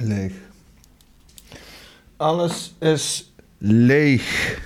Leeg. 0.00 0.32
Alles 2.16 2.74
is 2.78 3.32
leeg. 3.58 4.58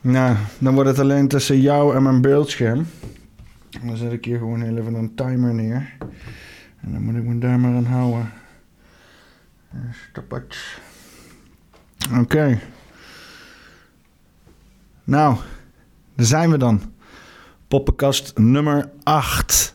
Nou, 0.00 0.36
dan 0.58 0.74
wordt 0.74 0.88
het 0.88 0.98
alleen 0.98 1.28
tussen 1.28 1.60
jou 1.60 1.96
en 1.96 2.02
mijn 2.02 2.20
beeldscherm. 2.20 2.86
Dan 3.84 3.96
zet 3.96 4.12
ik 4.12 4.24
hier 4.24 4.38
gewoon 4.38 4.62
heel 4.62 4.76
even 4.76 4.94
een 4.94 5.14
timer 5.14 5.54
neer. 5.54 5.96
En 6.80 6.92
dan 6.92 7.02
moet 7.02 7.14
ik 7.14 7.22
me 7.22 7.38
daar 7.38 7.60
maar 7.60 7.74
aan 7.74 7.84
houden. 7.84 8.32
Stoppage. 10.10 10.80
Oké. 12.20 12.60
Nou, 15.04 15.36
daar 16.14 16.26
zijn 16.26 16.50
we 16.50 16.58
dan. 16.58 16.82
Poppenkast 17.68 18.38
nummer 18.38 18.90
8. 19.02 19.74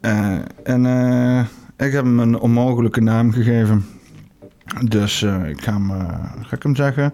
Uh, 0.00 0.38
en 0.62 0.84
uh, 0.84 1.46
ik 1.76 1.92
heb 1.92 2.04
hem 2.04 2.18
een 2.18 2.38
onmogelijke 2.38 3.00
naam 3.00 3.32
gegeven. 3.32 3.84
Dus 4.84 5.22
uh, 5.22 5.48
ik 5.48 5.62
ga, 5.62 5.72
hem, 5.72 5.90
ga 6.40 6.56
ik 6.56 6.62
hem 6.62 6.76
zeggen? 6.76 7.12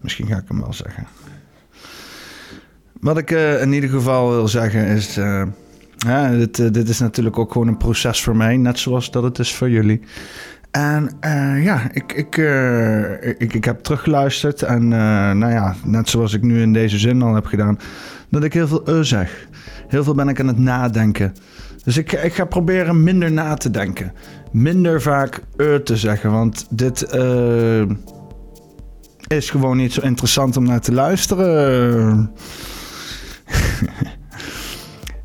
Misschien 0.00 0.26
ga 0.26 0.36
ik 0.36 0.48
hem 0.48 0.60
wel 0.60 0.72
zeggen. 0.72 1.06
Wat 3.00 3.18
ik 3.18 3.30
in 3.60 3.72
ieder 3.72 3.90
geval 3.90 4.30
wil 4.30 4.48
zeggen 4.48 4.86
is... 4.86 5.14
ja, 5.96 6.30
dit, 6.30 6.74
dit 6.74 6.88
is 6.88 6.98
natuurlijk 6.98 7.38
ook 7.38 7.52
gewoon 7.52 7.68
een 7.68 7.76
proces 7.76 8.22
voor 8.22 8.36
mij. 8.36 8.56
Net 8.56 8.78
zoals 8.78 9.10
dat 9.10 9.22
het 9.22 9.38
is 9.38 9.54
voor 9.54 9.70
jullie. 9.70 10.00
En 10.70 11.10
ja, 11.62 11.90
ik, 11.92 12.12
ik, 12.12 12.36
ik, 13.38 13.54
ik 13.54 13.64
heb 13.64 13.82
teruggeluisterd. 13.82 14.62
En 14.62 14.88
nou 15.38 15.52
ja, 15.52 15.74
net 15.84 16.08
zoals 16.08 16.32
ik 16.32 16.42
nu 16.42 16.60
in 16.60 16.72
deze 16.72 16.98
zin 16.98 17.22
al 17.22 17.34
heb 17.34 17.46
gedaan, 17.46 17.78
dat 18.28 18.44
ik 18.44 18.52
heel 18.52 18.68
veel 18.68 18.90
uh 18.90 19.00
zeg. 19.00 19.46
Heel 19.88 20.04
veel 20.04 20.14
ben 20.14 20.28
ik 20.28 20.40
aan 20.40 20.46
het 20.46 20.58
nadenken. 20.58 21.34
Dus 21.84 21.96
ik, 21.96 22.12
ik 22.12 22.34
ga 22.34 22.44
proberen 22.44 23.02
minder 23.02 23.32
na 23.32 23.54
te 23.54 23.70
denken. 23.70 24.12
Minder 24.52 25.02
vaak 25.02 25.42
uh 25.56 25.74
te 25.74 25.96
zeggen. 25.96 26.30
Want 26.30 26.66
dit 26.70 27.06
is 29.26 29.50
gewoon 29.50 29.76
niet 29.76 29.92
zo 29.92 30.00
interessant 30.00 30.56
om 30.56 30.64
naar 30.64 30.80
te 30.80 30.92
luisteren. 30.92 32.30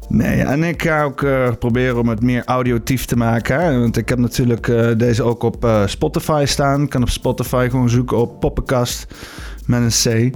Nee, 0.10 0.42
en 0.42 0.64
ik 0.64 0.82
ga 0.82 1.04
ook 1.04 1.22
uh, 1.22 1.50
proberen 1.60 2.00
om 2.00 2.08
het 2.08 2.22
meer 2.22 2.44
audiotief 2.46 3.06
te 3.06 3.16
maken. 3.16 3.80
Want 3.80 3.98
ik 3.98 4.10
heb 4.10 4.18
natuurlijk 4.18 4.66
deze 4.98 5.24
ook 5.24 5.44
op 5.44 5.84
Spotify 5.86 6.44
staan. 6.48 6.82
Ik 6.82 6.90
kan 6.90 7.02
op 7.02 7.10
Spotify 7.10 7.68
gewoon 7.70 7.90
zoeken 7.90 8.18
op 8.18 8.40
Poppenkast 8.40 9.08
met 9.66 9.82
een 9.82 10.32
C. 10.32 10.36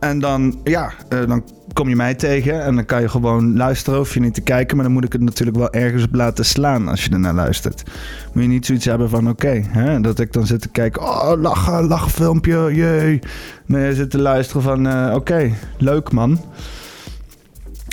En 0.00 0.18
dan, 0.18 0.60
ja, 0.64 0.92
dan 1.08 1.44
kom 1.72 1.88
je 1.88 1.96
mij 1.96 2.14
tegen 2.14 2.62
en 2.62 2.74
dan 2.74 2.84
kan 2.84 3.00
je 3.00 3.08
gewoon 3.08 3.56
luisteren. 3.56 3.98
Hoef 3.98 4.14
je 4.14 4.20
niet 4.20 4.34
te 4.34 4.40
kijken, 4.40 4.76
maar 4.76 4.84
dan 4.84 4.94
moet 4.94 5.04
ik 5.04 5.12
het 5.12 5.20
natuurlijk 5.20 5.58
wel 5.58 5.72
ergens 5.72 6.02
op 6.02 6.14
laten 6.14 6.44
slaan 6.44 6.88
als 6.88 7.04
je 7.04 7.10
ernaar 7.10 7.34
luistert. 7.34 7.82
Moet 8.32 8.42
je 8.42 8.48
niet 8.48 8.66
zoiets 8.66 8.84
hebben 8.84 9.08
van, 9.08 9.28
oké, 9.28 9.62
dat 10.00 10.18
ik 10.18 10.32
dan 10.32 10.46
zit 10.46 10.60
te 10.60 10.68
kijken. 10.68 11.02
Oh, 11.02 11.32
lachen, 11.40 11.86
lachfilmpje, 11.86 12.74
jee. 12.74 13.18
Nee, 13.66 13.86
je 13.86 13.94
zit 13.94 14.10
te 14.10 14.18
luisteren 14.18 14.62
van, 14.62 14.86
oké, 14.86 15.14
okay, 15.14 15.54
leuk 15.78 16.12
man. 16.12 16.40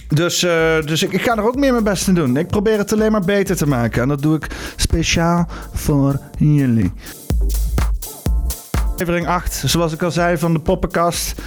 Dus, 0.07 0.39
dus 0.85 1.03
ik, 1.03 1.21
ga 1.21 1.37
er 1.37 1.47
ook 1.47 1.55
meer 1.55 1.71
mijn 1.71 1.83
best 1.83 2.07
in 2.07 2.13
doen. 2.13 2.37
Ik 2.37 2.47
probeer 2.47 2.77
het 2.77 2.93
alleen 2.93 3.11
maar 3.11 3.25
beter 3.25 3.55
te 3.55 3.67
maken. 3.67 4.01
En 4.01 4.07
dat 4.07 4.21
doe 4.21 4.35
ik 4.35 4.47
speciaal 4.75 5.47
voor 5.73 6.19
jullie. 6.37 6.91
Aflevering 8.91 9.27
8, 9.27 9.63
zoals 9.65 9.93
ik 9.93 10.03
al 10.03 10.11
zei, 10.11 10.37
van 10.37 10.53
de 10.53 10.59
poppenkast. 10.59 11.41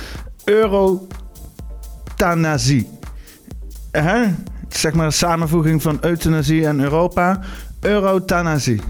Eurothanasie. 0.44 2.88
Hè? 3.90 4.24
Zeg 4.68 4.92
maar 4.92 5.06
een 5.06 5.12
samenvoeging 5.12 5.82
van 5.82 5.98
euthanasie 6.00 6.66
en 6.66 6.80
Europa. 6.80 7.40
Eurothanasie. 7.80 8.80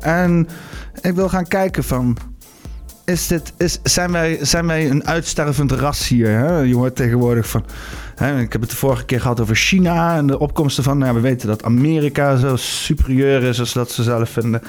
En 0.00 0.48
ik 1.00 1.14
wil 1.14 1.28
gaan 1.28 1.46
kijken 1.46 1.84
van 1.84 2.18
is 3.10 3.26
dit, 3.26 3.52
is, 3.56 3.78
zijn, 3.82 4.12
wij, 4.12 4.38
zijn 4.40 4.66
wij 4.66 4.90
een 4.90 5.06
uitstervend 5.06 5.72
ras 5.72 6.08
hier? 6.08 6.28
Hè? 6.28 6.58
Je 6.58 6.74
hoort 6.74 6.96
tegenwoordig 6.96 7.48
van. 7.48 7.64
Hè, 8.14 8.40
ik 8.40 8.52
heb 8.52 8.60
het 8.60 8.70
de 8.70 8.76
vorige 8.76 9.04
keer 9.04 9.20
gehad 9.20 9.40
over 9.40 9.56
China 9.56 10.16
en 10.16 10.26
de 10.26 10.38
opkomsten 10.38 10.84
van. 10.84 10.98
Nou, 10.98 11.14
we 11.14 11.20
weten 11.20 11.48
dat 11.48 11.64
Amerika 11.64 12.36
zo 12.36 12.56
superieur 12.56 13.42
is 13.42 13.60
als 13.60 13.72
dat 13.72 13.90
ze 13.90 14.02
zelf 14.02 14.30
vinden. 14.30 14.62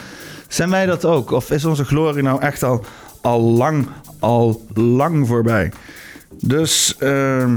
Zijn 0.48 0.70
wij 0.70 0.86
dat 0.86 1.06
ook? 1.06 1.32
Of 1.32 1.52
is 1.52 1.66
onze 1.66 1.86
glorie 1.86 2.24
nou 2.24 2.42
echt 2.42 2.64
al, 2.64 2.86
al 3.22 3.42
lang, 3.42 3.88
al 4.20 4.66
lang 4.74 5.28
voorbij? 5.28 5.72
Dus. 6.40 6.96
Uh, 7.00 7.54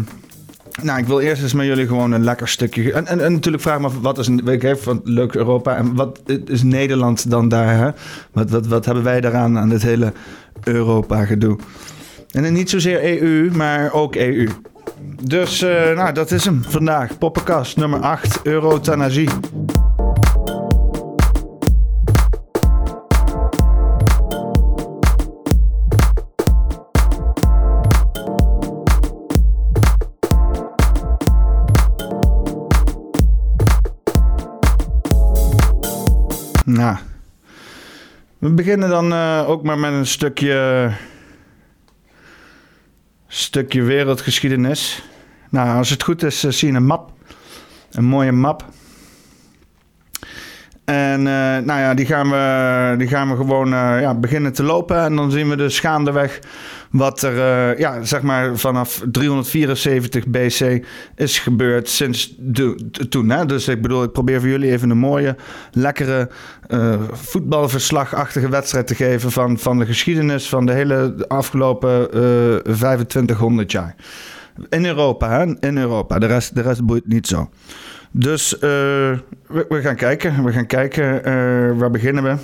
nou, 0.82 0.98
ik 0.98 1.06
wil 1.06 1.20
eerst 1.20 1.42
eens 1.42 1.52
met 1.52 1.66
jullie 1.66 1.86
gewoon 1.86 2.12
een 2.12 2.24
lekker 2.24 2.48
stukje. 2.48 2.92
En, 2.92 3.06
en, 3.06 3.32
natuurlijk 3.32 3.62
vraag 3.62 3.80
me 3.80 3.86
af, 3.86 4.00
wat 4.00 4.18
is 4.18 4.26
een. 4.26 4.46
Heb 4.46 4.82
van 4.82 5.00
leuk 5.04 5.34
Europa. 5.34 5.76
En 5.76 5.94
wat 5.94 6.20
is 6.46 6.62
Nederland 6.62 7.30
dan 7.30 7.48
daar? 7.48 7.76
Hè? 7.76 7.90
Wat, 8.32 8.50
wat, 8.50 8.66
wat 8.66 8.84
hebben 8.84 9.04
wij 9.04 9.20
daaraan 9.20 9.58
aan 9.58 9.68
dit 9.68 9.82
hele 9.82 10.12
Europa-gedoe? 10.64 11.58
En 12.30 12.52
niet 12.52 12.70
zozeer 12.70 13.22
EU, 13.22 13.50
maar 13.52 13.92
ook 13.92 14.14
EU. 14.14 14.48
Dus, 15.22 15.62
uh, 15.62 15.70
nou, 15.94 16.12
dat 16.12 16.30
is 16.30 16.44
hem 16.44 16.62
vandaag. 16.68 17.18
Poppenkast 17.18 17.76
nummer 17.76 18.00
8, 18.00 18.40
Eurothanasie. 18.42 19.28
Nou, 36.66 36.96
we 38.38 38.50
beginnen 38.50 38.88
dan 38.88 39.12
uh, 39.12 39.44
ook 39.48 39.62
maar 39.62 39.78
met 39.78 39.92
een 39.92 40.06
stukje, 40.06 40.90
stukje 43.26 43.82
wereldgeschiedenis. 43.82 45.02
Nou, 45.50 45.76
als 45.76 45.90
het 45.90 46.02
goed 46.02 46.22
is, 46.22 46.44
uh, 46.44 46.50
zie 46.50 46.70
je 46.70 46.76
een 46.76 46.86
map. 46.86 47.12
Een 47.90 48.04
mooie 48.04 48.32
map. 48.32 48.64
En 50.84 51.18
uh, 51.18 51.26
nou 51.58 51.80
ja, 51.80 51.94
die 51.94 52.06
gaan 52.06 52.30
we, 52.30 52.94
die 52.98 53.08
gaan 53.08 53.30
we 53.30 53.36
gewoon 53.36 53.68
ja, 54.00 54.14
beginnen 54.14 54.52
te 54.52 54.62
lopen. 54.62 55.04
En 55.04 55.16
dan 55.16 55.30
zien 55.30 55.48
we 55.48 55.56
dus 55.56 55.80
gaandeweg 55.80 56.40
wat 56.94 57.22
er 57.22 57.34
uh, 57.34 57.78
ja, 57.78 58.02
zeg 58.02 58.22
maar 58.22 58.56
vanaf 58.56 59.02
374 59.10 60.26
BC 60.26 60.86
is 61.16 61.38
gebeurd 61.38 61.88
sinds 61.88 62.34
de, 62.38 62.88
toen. 63.08 63.30
Hè? 63.30 63.46
Dus 63.46 63.68
ik 63.68 63.82
bedoel, 63.82 64.02
ik 64.02 64.12
probeer 64.12 64.40
voor 64.40 64.48
jullie 64.48 64.70
even 64.70 64.90
een 64.90 64.98
mooie, 64.98 65.36
lekkere 65.72 66.30
uh, 66.68 67.00
voetbalverslagachtige 67.12 68.48
wedstrijd 68.48 68.86
te 68.86 68.94
geven 68.94 69.30
van, 69.30 69.58
van 69.58 69.78
de 69.78 69.86
geschiedenis 69.86 70.48
van 70.48 70.66
de 70.66 70.72
hele 70.72 71.24
afgelopen 71.28 72.08
uh, 72.14 72.54
eh, 72.54 72.60
2500 72.62 73.72
jaar. 73.72 73.94
In 74.68 74.86
Europa, 74.86 75.30
hè? 75.30 75.68
In 75.68 75.78
Europa. 75.78 76.18
De 76.18 76.26
rest, 76.26 76.54
de 76.54 76.62
rest 76.62 76.84
boeit 76.84 77.06
niet 77.06 77.26
zo. 77.26 77.50
Dus 78.10 78.56
we, 78.58 79.18
we, 79.68 79.80
gaan 79.80 79.96
kijken. 79.96 80.44
We 80.44 80.52
gaan 80.52 80.66
kijken. 80.66 81.22
waar 81.78 81.90
beginnen 81.90 82.22
we? 82.22 82.36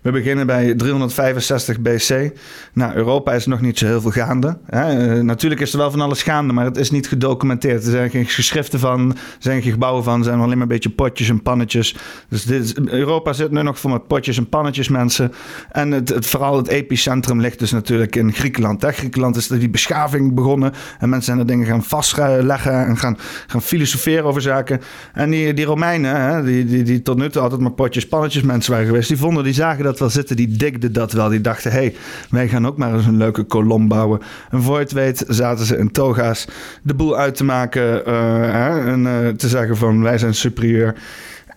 We 0.00 0.10
beginnen 0.10 0.46
bij 0.46 0.74
365 0.74 1.80
BC. 1.80 2.32
Nou, 2.72 2.94
Europa 2.94 3.32
is 3.32 3.46
nog 3.46 3.60
niet 3.60 3.78
zo 3.78 3.86
heel 3.86 4.00
veel 4.00 4.10
gaande. 4.10 4.58
Hè. 4.66 5.16
Uh, 5.16 5.22
natuurlijk 5.22 5.60
is 5.60 5.72
er 5.72 5.78
wel 5.78 5.90
van 5.90 6.00
alles 6.00 6.22
gaande, 6.22 6.52
maar 6.52 6.64
het 6.64 6.76
is 6.76 6.90
niet 6.90 7.08
gedocumenteerd. 7.08 7.84
Er 7.84 7.90
zijn 7.90 8.10
geen 8.10 8.26
geschriften 8.26 8.78
van, 8.78 9.10
er 9.10 9.16
zijn 9.38 9.62
geen 9.62 9.72
gebouwen 9.72 10.04
van, 10.04 10.18
er 10.18 10.24
zijn 10.24 10.38
alleen 10.38 10.48
maar 10.48 10.60
een 10.60 10.68
beetje 10.68 10.90
potjes 10.90 11.28
en 11.28 11.42
pannetjes. 11.42 11.96
Dus 12.28 12.44
dit 12.44 12.88
Europa 12.88 13.32
zit 13.32 13.50
nu 13.50 13.62
nog 13.62 13.78
vol 13.78 13.90
met 13.90 14.06
potjes 14.06 14.36
en 14.36 14.48
pannetjes, 14.48 14.88
mensen. 14.88 15.32
En 15.72 15.90
het, 15.90 16.08
het, 16.08 16.26
vooral 16.26 16.56
het 16.56 16.68
epicentrum 16.68 17.40
ligt 17.40 17.58
dus 17.58 17.70
natuurlijk 17.70 18.16
in 18.16 18.32
Griekenland. 18.32 18.82
Hè. 18.82 18.92
Griekenland 18.92 19.36
is 19.36 19.46
die 19.46 19.70
beschaving 19.70 20.34
begonnen 20.34 20.72
en 20.98 21.08
mensen 21.08 21.24
zijn 21.24 21.38
er 21.38 21.46
dingen 21.46 21.66
gaan 21.66 21.84
vastleggen 21.84 22.86
en 22.86 22.96
gaan, 22.96 23.18
gaan 23.46 23.62
filosoferen 23.62 24.24
over 24.24 24.42
zaken. 24.42 24.80
En 25.12 25.30
die, 25.30 25.54
die 25.54 25.64
Romeinen, 25.64 26.20
hè, 26.20 26.44
die, 26.44 26.64
die, 26.64 26.82
die 26.82 27.02
tot 27.02 27.16
nu 27.16 27.30
toe 27.30 27.42
altijd 27.42 27.60
maar 27.60 27.72
potjes, 27.72 28.08
pannetjes 28.08 28.42
mensen 28.42 28.72
waren 28.72 28.86
geweest, 28.86 29.08
die 29.08 29.16
vonden 29.16 29.44
die 29.44 29.52
zagen 29.52 29.84
dat 29.84 29.89
dat 29.90 29.98
wel 29.98 30.10
zitten, 30.10 30.36
die 30.36 30.56
dikden 30.56 30.92
dat 30.92 31.12
wel. 31.12 31.28
Die 31.28 31.40
dachten, 31.40 31.70
hé, 31.70 31.78
hey, 31.78 31.94
wij 32.30 32.48
gaan 32.48 32.66
ook 32.66 32.76
maar 32.76 32.94
eens 32.94 33.06
een 33.06 33.16
leuke 33.16 33.42
kolom 33.42 33.88
bouwen. 33.88 34.20
En 34.50 34.62
voor 34.62 34.78
het 34.78 34.92
weet 34.92 35.24
zaten 35.28 35.66
ze 35.66 35.76
in 35.76 35.90
toga's 35.90 36.46
de 36.82 36.94
boel 36.94 37.16
uit 37.16 37.34
te 37.34 37.44
maken 37.44 37.82
hè, 38.52 38.90
en 38.92 39.04
uh, 39.04 39.28
te 39.28 39.48
zeggen 39.48 39.76
van 39.76 40.02
wij 40.02 40.18
zijn 40.18 40.34
superieur. 40.34 40.94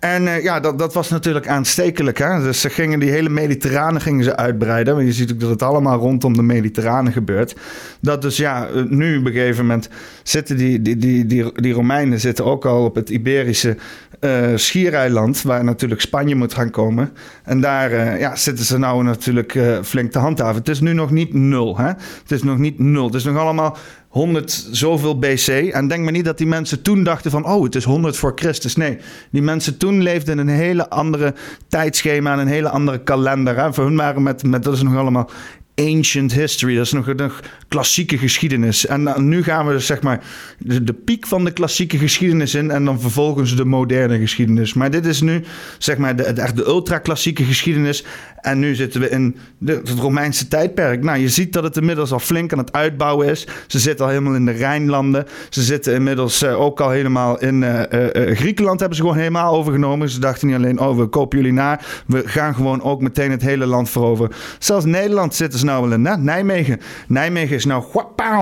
En 0.03 0.23
uh, 0.23 0.43
ja, 0.43 0.59
dat, 0.59 0.79
dat 0.79 0.93
was 0.93 1.09
natuurlijk 1.09 1.47
aanstekelijk. 1.47 2.17
Hè? 2.17 2.41
Dus 2.41 2.61
ze 2.61 2.69
gingen 2.69 2.99
die 2.99 3.09
hele 3.09 3.29
Mediterrane 3.29 3.99
gingen 3.99 4.23
ze 4.23 4.35
uitbreiden. 4.35 4.95
Want 4.95 5.07
je 5.07 5.13
ziet 5.13 5.31
ook 5.31 5.39
dat 5.39 5.49
het 5.49 5.61
allemaal 5.61 5.99
rondom 5.99 6.33
de 6.33 6.41
Mediterrane 6.41 7.11
gebeurt. 7.11 7.55
Dat 8.01 8.21
dus 8.21 8.37
ja, 8.37 8.67
nu 8.87 9.17
op 9.17 9.25
een 9.25 9.31
gegeven 9.31 9.65
moment 9.65 9.89
zitten 10.23 10.57
die, 10.57 10.81
die, 10.81 10.97
die, 10.97 11.25
die, 11.25 11.51
die 11.61 11.73
Romeinen 11.73 12.19
zitten 12.19 12.45
ook 12.45 12.65
al 12.65 12.83
op 12.83 12.95
het 12.95 13.09
Iberische 13.09 13.77
uh, 14.19 14.47
schiereiland. 14.55 15.41
Waar 15.41 15.63
natuurlijk 15.63 16.01
Spanje 16.01 16.35
moet 16.35 16.53
gaan 16.53 16.69
komen. 16.69 17.11
En 17.43 17.61
daar 17.61 18.19
ja, 18.19 18.35
zitten 18.35 18.65
ze 18.65 18.77
nou 18.77 19.03
natuurlijk 19.03 19.59
flink 19.83 20.11
te 20.11 20.19
handhaven. 20.19 20.55
Het 20.55 20.69
is 20.69 20.79
nu 20.79 20.93
nog 20.93 21.11
niet 21.11 21.33
nul. 21.33 21.77
Hè? 21.77 21.87
Het 22.21 22.31
is 22.31 22.43
nog 22.43 22.57
niet 22.57 22.79
nul. 22.79 23.05
Het 23.05 23.15
is 23.15 23.23
nog 23.23 23.37
allemaal 23.37 23.77
100 24.13 24.67
zoveel 24.71 25.19
BC. 25.19 25.47
En 25.47 25.87
denk 25.87 26.03
maar 26.03 26.11
niet 26.11 26.25
dat 26.25 26.37
die 26.37 26.47
mensen 26.47 26.81
toen 26.81 27.03
dachten 27.03 27.31
van... 27.31 27.45
oh, 27.45 27.63
het 27.63 27.75
is 27.75 27.83
100 27.83 28.17
voor 28.17 28.31
Christus. 28.35 28.75
Nee, 28.75 28.97
die 29.31 29.41
mensen 29.41 29.77
toen 29.77 30.01
leefden 30.01 30.39
in 30.39 30.47
een 30.47 30.55
hele 30.55 30.89
andere 30.89 31.33
tijdschema... 31.67 32.33
en 32.33 32.39
een 32.39 32.47
hele 32.47 32.69
andere 32.69 33.03
kalender. 33.03 33.57
Hè? 33.57 33.73
Voor 33.73 33.83
hun 33.83 33.95
waren 33.95 34.23
met, 34.23 34.43
dat 34.63 34.73
is 34.73 34.81
nog 34.81 34.95
allemaal 34.95 35.29
ancient 35.75 36.33
history. 36.33 36.75
Dat 36.75 36.85
is 36.85 36.91
nog 36.91 37.07
een 37.07 37.31
klassieke 37.67 38.17
geschiedenis. 38.17 38.85
En 38.85 39.27
nu 39.27 39.43
gaan 39.43 39.67
we 39.67 39.73
dus 39.73 39.85
zeg 39.85 40.01
maar 40.01 40.23
de, 40.57 40.93
piek 40.93 41.27
van 41.27 41.43
de 41.43 41.51
klassieke 41.51 41.97
geschiedenis 41.97 42.55
in 42.55 42.71
en 42.71 42.85
dan 42.85 43.01
vervolgens 43.01 43.55
de 43.55 43.65
moderne 43.65 44.19
geschiedenis. 44.19 44.73
Maar 44.73 44.91
dit 44.91 45.05
is 45.05 45.21
nu 45.21 45.43
zeg 45.77 45.97
maar 45.97 46.15
echt 46.15 46.55
de 46.55 46.65
ultra-klassieke 46.65 47.43
geschiedenis. 47.43 48.05
En 48.43 48.59
nu 48.59 48.75
zitten 48.75 49.01
we 49.01 49.09
in 49.09 49.35
de, 49.57 49.71
het 49.71 49.89
Romeinse 49.89 50.47
tijdperk. 50.47 51.03
Nou, 51.03 51.19
je 51.19 51.29
ziet 51.29 51.53
dat 51.53 51.63
het 51.63 51.77
inmiddels 51.77 52.11
al 52.11 52.19
flink 52.19 52.51
aan 52.51 52.57
het 52.57 52.71
uitbouwen 52.71 53.27
is. 53.27 53.47
Ze 53.67 53.79
zitten 53.79 54.05
al 54.05 54.11
helemaal 54.11 54.35
in 54.35 54.45
de 54.45 54.51
Rijnlanden. 54.51 55.25
Ze 55.49 55.61
zitten 55.61 55.93
inmiddels 55.93 56.43
uh, 56.43 56.61
ook 56.61 56.81
al 56.81 56.89
helemaal 56.89 57.39
in 57.39 57.61
uh, 57.61 57.79
uh, 57.79 58.35
Griekenland. 58.35 58.79
Hebben 58.79 58.97
ze 58.97 59.03
gewoon 59.03 59.17
helemaal 59.17 59.53
overgenomen. 59.53 60.09
Ze 60.09 60.19
dachten 60.19 60.47
niet 60.47 60.55
alleen, 60.55 60.79
oh, 60.79 60.97
we 60.97 61.05
kopen 61.05 61.37
jullie 61.37 61.53
na. 61.53 61.79
We 62.07 62.21
gaan 62.25 62.55
gewoon 62.55 62.81
ook 62.81 63.01
meteen 63.01 63.31
het 63.31 63.41
hele 63.41 63.65
land 63.65 63.89
veroveren. 63.89 64.35
Zelfs 64.59 64.85
Nederland 64.85 65.35
zitten 65.35 65.59
ze 65.59 65.65
nou 65.65 65.81
wel 65.83 65.93
in, 65.93 66.05
hè? 66.05 66.17
Nijmegen. 66.17 66.79
Nijmegen 67.07 67.55
is 67.55 67.65
nou 67.65 67.83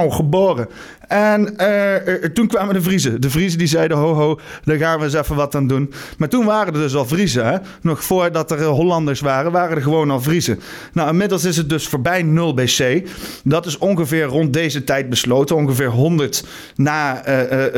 geboren. 0.09 0.67
En 1.11 1.53
uh, 1.57 2.29
toen 2.33 2.47
kwamen 2.47 2.73
de 2.73 2.81
Vriezen. 2.81 3.21
De 3.21 3.29
Vriezen 3.29 3.57
die 3.57 3.67
zeiden, 3.67 3.97
ho 3.97 4.13
ho, 4.13 4.39
daar 4.63 4.77
gaan 4.77 4.97
we 4.99 5.03
eens 5.03 5.13
even 5.13 5.35
wat 5.35 5.55
aan 5.55 5.67
doen. 5.67 5.93
Maar 6.17 6.29
toen 6.29 6.45
waren 6.45 6.73
er 6.73 6.79
dus 6.79 6.95
al 6.95 7.05
Vriezen. 7.05 7.61
Nog 7.81 8.03
voordat 8.03 8.51
er 8.51 8.63
Hollanders 8.63 9.19
waren, 9.19 9.51
waren 9.51 9.75
er 9.75 9.83
gewoon 9.83 10.11
al 10.11 10.21
Vriezen. 10.21 10.59
Nou, 10.93 11.09
inmiddels 11.09 11.45
is 11.45 11.57
het 11.57 11.69
dus 11.69 11.87
voorbij 11.87 12.21
0 12.21 12.53
BC. 12.53 13.09
Dat 13.43 13.65
is 13.65 13.77
ongeveer 13.77 14.23
rond 14.23 14.53
deze 14.53 14.83
tijd 14.83 15.09
besloten. 15.09 15.55
Ongeveer 15.55 15.89
100 15.89 16.45
na 16.75 17.23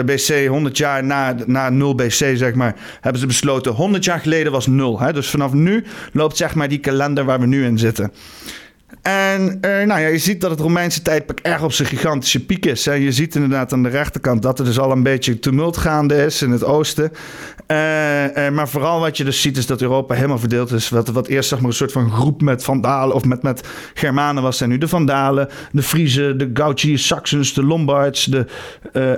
BC, 0.06 0.48
100 0.48 0.78
jaar 0.78 1.04
na, 1.04 1.36
na 1.46 1.70
0 1.70 1.96
BC, 1.96 2.12
zeg 2.12 2.54
maar, 2.54 2.76
hebben 3.02 3.22
ze 3.22 3.28
besloten. 3.28 3.72
100 3.72 4.04
jaar 4.04 4.20
geleden 4.20 4.52
was 4.52 4.68
0. 4.68 5.00
Hè? 5.00 5.14
Dus 5.14 5.30
vanaf 5.30 5.54
nu 5.54 5.84
loopt 6.12 6.38
zeg 6.38 6.56
maar 6.56 6.70
die 6.70 6.80
kalender 6.80 7.26
waar 7.26 7.40
we 7.40 7.46
nu 7.46 7.66
in 7.66 7.78
zitten. 7.78 8.12
En 9.02 9.42
uh, 9.42 9.86
nou 9.86 10.02
ja, 10.02 10.08
je 10.08 10.18
ziet 10.18 10.42
dat 10.42 10.52
het 10.52 10.60
Romeinse 10.60 11.02
tijdperk 11.02 11.40
erg 11.40 11.62
op 11.64 11.72
zijn 11.72 11.88
gigantische 11.88 12.46
piek 12.46 12.66
is. 12.66 12.86
Hè. 12.86 12.94
Je 12.94 13.12
ziet 13.12 13.36
inderdaad 13.36 13.74
aan 13.74 13.84
de 13.84 13.90
rechterkant 13.90 14.42
dat 14.42 14.60
er 14.60 14.66
dus 14.66 14.80
al 14.80 14.92
een 14.92 15.04
beetje 15.04 15.40
tumult 15.40 15.78
gaande 15.78 16.16
is 16.16 16.42
in 16.42 16.52
het 16.52 16.64
oosten. 16.64 17.12
Uh, 17.68 18.24
uh, 18.24 18.50
maar 18.50 18.70
vooral 18.70 19.00
wat 19.00 19.18
je 19.18 19.24
dus 19.24 19.42
ziet 19.42 19.58
is 19.58 19.66
dat 19.66 19.82
Europa 19.82 20.16
helemaal 20.16 20.40
verdeeld 20.40 20.72
is. 20.72 20.90
Wat, 20.90 21.08
wat 21.08 21.28
eerst 21.28 21.50
zeg 21.50 21.60
maar 21.60 21.70
een 21.70 21.76
soort 21.76 21.92
van 21.92 22.12
groep 22.12 22.42
met 22.42 22.64
Vandalen 22.64 23.16
of 23.16 23.26
met, 23.26 23.44
met 23.44 23.68
Germanen 23.94 24.44
was. 24.44 24.58
zijn 24.58 24.70
nu 24.70 24.78
de 24.78 24.88
Vandalen, 24.88 25.50
de 25.72 25.84
Friezen, 25.84 26.38
de 26.38 26.50
Gauci, 26.54 26.98
Saxons, 26.98 27.54
de 27.54 27.64
Lombards, 27.64 28.26
de 28.26 28.46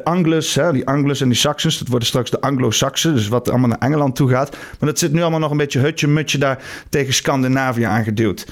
Anglus. 0.04 0.56
Hè. 0.56 0.72
Die 0.72 0.88
Anglus 0.88 1.22
en 1.22 1.28
die 1.28 1.38
Saxons, 1.38 1.80
dat 1.80 1.88
worden 1.88 2.08
straks 2.08 2.32
de 2.32 2.42
Anglo-Saxen. 2.42 3.14
Dus 3.14 3.28
wat 3.28 3.50
allemaal 3.50 3.70
naar 3.70 3.78
Engeland 3.80 4.16
toe 4.16 4.30
gaat. 4.30 4.58
Maar 4.80 4.90
dat 4.90 5.00
zit 5.00 5.12
nu 5.12 5.22
allemaal 5.22 5.40
nog 5.40 5.52
een 5.52 5.58
beetje 5.58 5.80
hutje-mutje 5.80 6.38
daar 6.38 6.64
tegen 6.90 7.14
Scandinavië 7.14 7.84
aangeduwd. 7.84 8.46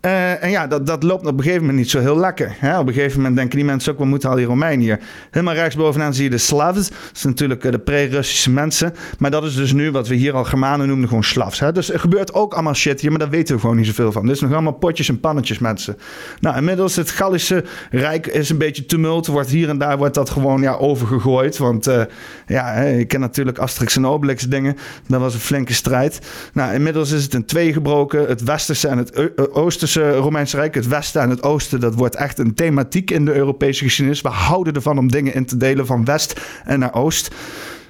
Uh, 0.00 0.42
en 0.42 0.50
ja, 0.50 0.66
dat, 0.66 0.86
dat 0.86 1.02
loopt 1.02 1.26
op 1.26 1.32
een 1.32 1.42
gegeven 1.42 1.60
moment 1.60 1.78
niet 1.78 1.90
zo 1.90 2.00
heel 2.00 2.18
lekker. 2.18 2.56
Hè? 2.58 2.78
Op 2.78 2.86
een 2.86 2.94
gegeven 2.94 3.16
moment 3.16 3.36
denken 3.36 3.56
die 3.56 3.64
mensen 3.64 3.92
ook, 3.92 3.98
wat 3.98 4.06
moeten 4.06 4.30
al 4.30 4.36
die 4.36 4.46
Romeinen 4.46 4.80
hier? 4.80 5.00
Helemaal 5.30 5.54
rechtsbovenaan 5.54 6.14
zie 6.14 6.24
je 6.24 6.30
de 6.30 6.38
Slavs. 6.38 6.88
Dat 6.88 6.96
zijn 7.12 7.32
natuurlijk 7.32 7.60
de 7.60 7.78
pre-Russische 7.78 8.50
mensen. 8.50 8.94
Maar 9.18 9.30
dat 9.30 9.44
is 9.44 9.54
dus 9.54 9.72
nu 9.72 9.90
wat 9.90 10.08
we 10.08 10.14
hier 10.14 10.34
al 10.34 10.44
Germanen 10.44 10.86
noemen, 10.86 11.08
gewoon 11.08 11.24
Slavs. 11.24 11.60
Hè? 11.60 11.72
Dus 11.72 11.92
er 11.92 12.00
gebeurt 12.00 12.34
ook 12.34 12.52
allemaal 12.52 12.74
shit 12.74 13.00
hier, 13.00 13.10
maar 13.10 13.18
daar 13.18 13.30
weten 13.30 13.54
we 13.54 13.60
gewoon 13.60 13.76
niet 13.76 13.86
zoveel 13.86 14.12
van. 14.12 14.22
Dit 14.22 14.34
is 14.34 14.40
nog 14.40 14.52
allemaal 14.52 14.72
potjes 14.72 15.08
en 15.08 15.20
pannetjes 15.20 15.58
mensen. 15.58 15.96
Nou, 16.40 16.56
inmiddels 16.56 16.96
het 16.96 17.10
Gallische 17.10 17.64
Rijk 17.90 18.26
is 18.26 18.50
een 18.50 18.58
beetje 18.58 18.86
tumult. 18.86 19.26
Wordt 19.26 19.50
hier 19.50 19.68
en 19.68 19.78
daar 19.78 19.98
wordt 19.98 20.14
dat 20.14 20.30
gewoon 20.30 20.62
ja, 20.62 20.74
overgegooid. 20.74 21.56
Want 21.56 21.88
uh, 21.88 22.02
ja, 22.46 22.72
ik 22.72 23.08
ken 23.08 23.20
natuurlijk 23.20 23.58
Asterix 23.58 23.96
en 23.96 24.06
Obelix 24.06 24.42
dingen. 24.42 24.76
Dat 25.06 25.20
was 25.20 25.34
een 25.34 25.40
flinke 25.40 25.72
strijd. 25.72 26.20
Nou, 26.52 26.74
inmiddels 26.74 27.10
is 27.10 27.22
het 27.22 27.34
in 27.34 27.44
twee 27.44 27.72
gebroken. 27.72 28.26
Het 28.26 28.42
westerse 28.42 28.88
en 28.88 28.98
het 28.98 29.38
oosten 29.52 29.81
Oosterse 29.82 30.16
Romeinse 30.16 30.56
Rijk, 30.56 30.74
het 30.74 30.86
Westen 30.86 31.22
en 31.22 31.30
het 31.30 31.42
Oosten, 31.42 31.80
dat 31.80 31.94
wordt 31.94 32.14
echt 32.14 32.38
een 32.38 32.54
thematiek 32.54 33.10
in 33.10 33.24
de 33.24 33.34
Europese 33.34 33.84
geschiedenis. 33.84 34.20
We 34.20 34.28
houden 34.28 34.74
ervan 34.74 34.98
om 34.98 35.10
dingen 35.10 35.34
in 35.34 35.44
te 35.44 35.56
delen 35.56 35.86
van 35.86 36.04
West 36.04 36.40
en 36.64 36.78
naar 36.78 36.94
Oost. 36.94 37.34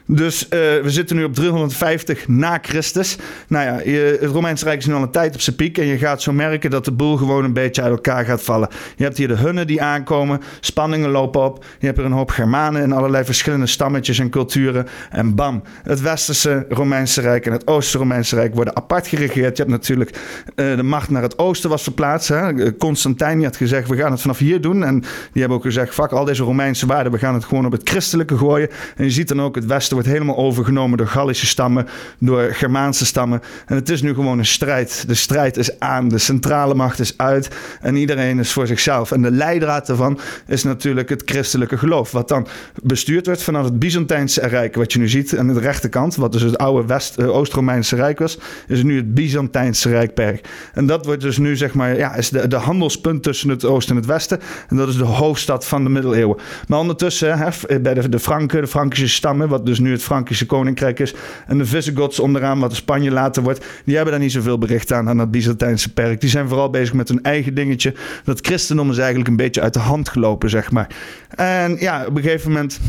Dus 0.06 0.44
uh, 0.44 0.50
we 0.50 0.90
zitten 0.90 1.16
nu 1.16 1.25
op 1.25 1.34
350 1.34 2.28
na 2.28 2.58
Christus. 2.62 3.16
Nou 3.49 3.64
ja, 3.64 3.90
je, 3.90 4.19
het 4.20 4.31
Romeinse 4.31 4.64
Rijk 4.64 4.78
is 4.78 4.87
nu 4.87 4.94
al 4.94 5.02
een 5.02 5.10
tijd 5.10 5.34
op 5.34 5.40
zijn 5.40 5.56
piek. 5.56 5.78
En 5.78 5.87
je 5.87 5.99
gaat 5.99 6.22
zo 6.22 6.32
merken 6.32 6.70
dat 6.70 6.84
de 6.84 6.93
boel 6.93 7.16
gewoon 7.16 7.44
een 7.44 7.52
beetje 7.52 7.82
uit 7.82 7.90
elkaar 7.90 8.25
gaat 8.25 8.43
vallen. 8.43 8.69
Je 8.96 9.04
hebt 9.04 9.16
hier 9.16 9.28
de 9.28 9.37
Hunnen 9.37 9.66
die 9.66 9.82
aankomen. 9.82 10.40
Spanningen 10.60 11.10
lopen 11.10 11.44
op. 11.44 11.64
Je 11.78 11.87
hebt 11.87 11.99
er 11.99 12.04
een 12.04 12.12
hoop 12.12 12.31
Germanen 12.31 12.82
in 12.82 12.93
allerlei 12.93 13.25
verschillende 13.25 13.66
stammetjes 13.66 14.19
en 14.19 14.31
culturen. 14.31 14.87
En 15.10 15.34
bam, 15.34 15.62
het 15.82 16.00
Westerse 16.00 16.66
Romeinse 16.69 17.20
Rijk 17.20 17.46
en 17.46 17.52
het 17.52 17.66
Oosterse 17.66 17.98
Romeinse 17.98 18.34
Rijk 18.34 18.55
worden 18.55 18.76
apart 18.76 19.06
geregeerd. 19.06 19.56
Je 19.56 19.62
hebt 19.62 19.75
natuurlijk 19.75 20.10
uh, 20.56 20.76
de 20.76 20.82
macht 20.82 21.10
naar 21.10 21.22
het 21.22 21.38
oosten 21.38 21.70
was 21.70 21.82
verplaatst. 21.82 22.28
Hè? 22.28 22.76
Constantijn 22.76 23.44
had 23.44 23.56
gezegd, 23.56 23.88
we 23.88 23.96
gaan 23.96 24.10
het 24.10 24.20
vanaf 24.20 24.38
hier 24.38 24.60
doen. 24.60 24.84
En 24.84 25.00
die 25.00 25.40
hebben 25.40 25.56
ook 25.56 25.64
gezegd, 25.64 25.94
fuck 25.94 26.10
al 26.10 26.25
deze 26.25 26.43
Romeinse 26.43 26.87
waarden. 26.87 27.12
We 27.12 27.19
gaan 27.19 27.34
het 27.34 27.44
gewoon 27.44 27.66
op 27.66 27.72
het 27.72 27.88
christelijke 27.88 28.37
gooien. 28.37 28.69
En 28.96 29.05
je 29.05 29.10
ziet 29.10 29.28
dan 29.28 29.43
ook 29.43 29.55
het 29.55 29.66
Westen 29.66 29.91
wordt 29.92 30.08
helemaal 30.08 30.36
overgenomen 30.36 30.98
door 30.98 31.06
Gallische 31.06 31.46
stammen, 31.46 31.86
door 32.18 32.42
Germaanse 32.42 33.06
stammen. 33.06 33.42
En 33.66 33.74
het 33.74 33.88
is 33.88 34.02
nu 34.02 34.14
gewoon 34.14 34.38
een 34.38 34.46
strijd. 34.46 35.04
De 35.06 35.14
strijd 35.14 35.56
is 35.56 35.78
aan, 35.78 36.08
de 36.08 36.18
centrale 36.18 36.74
macht 36.74 36.98
is 36.98 37.14
uit 37.16 37.48
en 37.80 37.96
iedereen 37.96 38.38
is 38.38 38.52
voor 38.52 38.66
zichzelf. 38.66 39.12
En 39.12 39.22
de 39.22 39.30
leidraad 39.30 39.86
daarvan 39.86 40.18
is 40.46 40.62
natuurlijk 40.62 41.08
het 41.08 41.22
christelijke 41.24 41.78
geloof, 41.78 42.10
wat 42.10 42.28
dan 42.28 42.46
bestuurd 42.82 43.26
wordt 43.26 43.42
vanuit 43.42 43.64
het 43.64 43.78
Byzantijnse 43.78 44.46
Rijk, 44.46 44.74
wat 44.74 44.92
je 44.92 44.98
nu 44.98 45.08
ziet 45.08 45.38
aan 45.38 45.46
de 45.46 45.60
rechterkant, 45.60 46.16
wat 46.16 46.32
dus 46.32 46.42
het 46.42 46.58
oude 46.58 46.86
West, 46.86 47.18
uh, 47.18 47.36
Oost-Romeinse 47.36 47.96
Rijk 47.96 48.18
was, 48.18 48.38
is 48.68 48.82
nu 48.82 48.96
het 48.96 49.14
Byzantijnse 49.14 49.88
Rijkperk. 49.88 50.48
En 50.74 50.86
dat 50.86 51.06
wordt 51.06 51.20
dus 51.20 51.38
nu 51.38 51.56
zeg 51.56 51.74
maar, 51.74 51.96
ja, 51.96 52.14
is 52.14 52.28
de, 52.28 52.48
de 52.48 52.56
handelspunt 52.56 53.22
tussen 53.22 53.48
het 53.48 53.64
Oosten 53.64 53.94
en 53.94 54.00
het 54.00 54.10
Westen. 54.10 54.40
En 54.68 54.76
dat 54.76 54.88
is 54.88 54.96
de 54.96 55.04
hoofdstad 55.04 55.66
van 55.66 55.84
de 55.84 55.90
middeleeuwen. 55.90 56.36
Maar 56.68 56.78
ondertussen, 56.78 57.38
hè, 57.38 57.80
bij 57.80 57.94
de, 57.94 58.08
de 58.08 58.18
Franken, 58.18 58.60
de 58.60 58.66
Frankische 58.66 59.08
stammen, 59.08 59.48
wat 59.48 59.66
dus 59.66 59.78
nu 59.82 59.90
het 59.90 60.02
Frankische 60.02 60.46
koninkrijk 60.46 60.99
is. 60.99 61.14
En 61.46 61.58
de 61.58 61.67
Visigoths 61.67 62.20
onderaan, 62.20 62.58
wat 62.58 62.75
Spanje 62.75 63.11
later 63.11 63.43
wordt, 63.43 63.64
die 63.84 63.94
hebben 63.94 64.12
daar 64.12 64.23
niet 64.23 64.32
zoveel 64.32 64.58
bericht 64.58 64.93
aan, 64.93 65.08
aan 65.08 65.17
dat 65.17 65.31
Byzantijnse 65.31 65.93
perk. 65.93 66.20
Die 66.20 66.31
zijn 66.31 66.49
vooral 66.49 66.70
bezig 66.70 66.94
met 66.94 67.08
hun 67.08 67.23
eigen 67.23 67.55
dingetje. 67.55 67.94
Dat 68.25 68.46
christendom 68.46 68.90
is 68.90 68.99
eigenlijk 68.99 69.29
een 69.29 69.37
beetje 69.37 69.61
uit 69.61 69.75
de 69.75 69.81
hand 69.81 70.08
gelopen, 70.08 70.50
zeg 70.50 70.70
maar. 70.70 70.87
En 71.29 71.76
ja, 71.81 72.05
op 72.06 72.17
een 72.17 72.23
gegeven 72.23 72.50
moment 72.52 72.81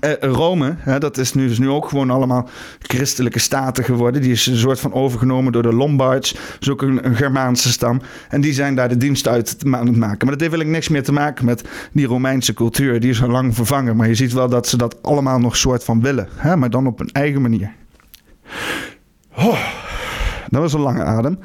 uh, 0.00 0.12
Rome, 0.20 0.74
hè, 0.78 0.98
dat 0.98 1.18
is 1.18 1.34
nu, 1.34 1.48
dus 1.48 1.58
nu 1.58 1.68
ook 1.68 1.88
gewoon 1.88 2.10
allemaal 2.10 2.48
christelijke 2.78 3.38
staten 3.38 3.84
geworden. 3.84 4.22
Die 4.22 4.32
is 4.32 4.46
een 4.46 4.56
soort 4.56 4.80
van 4.80 4.92
overgenomen 4.92 5.52
door 5.52 5.62
de 5.62 5.72
Lombards. 5.72 6.32
Dat 6.32 6.42
is 6.60 6.70
ook 6.70 6.82
een, 6.82 7.16
Germaanse 7.16 7.72
stam. 7.72 8.00
En 8.28 8.40
die 8.40 8.52
zijn 8.52 8.74
daar 8.74 8.88
de 8.88 8.96
dienst 8.96 9.28
uit 9.28 9.56
aan 9.70 9.86
het 9.86 9.96
maken. 9.96 9.98
Maar 9.98 10.18
dat 10.18 10.20
heeft 10.26 10.40
eigenlijk 10.40 10.70
niks 10.70 10.88
meer 10.88 11.02
te 11.02 11.12
maken 11.12 11.44
met 11.44 11.68
die 11.92 12.06
Romeinse 12.06 12.54
cultuur. 12.54 13.00
Die 13.00 13.10
is 13.10 13.22
al 13.22 13.28
lang 13.28 13.54
vervangen. 13.54 13.96
Maar 13.96 14.08
je 14.08 14.14
ziet 14.14 14.32
wel 14.32 14.48
dat 14.48 14.68
ze 14.68 14.76
dat 14.76 15.02
allemaal 15.02 15.38
nog 15.38 15.56
soort 15.56 15.84
van 15.84 16.00
willen. 16.00 16.28
Hè, 16.34 16.56
maar 16.56 16.70
dan 16.70 16.86
op 16.86 17.00
een 17.00 17.10
eigen 17.12 17.42
manier. 17.42 17.72
Dat 20.48 20.60
was 20.60 20.72
een 20.72 20.80
lange 20.80 21.04
adem. 21.04 21.38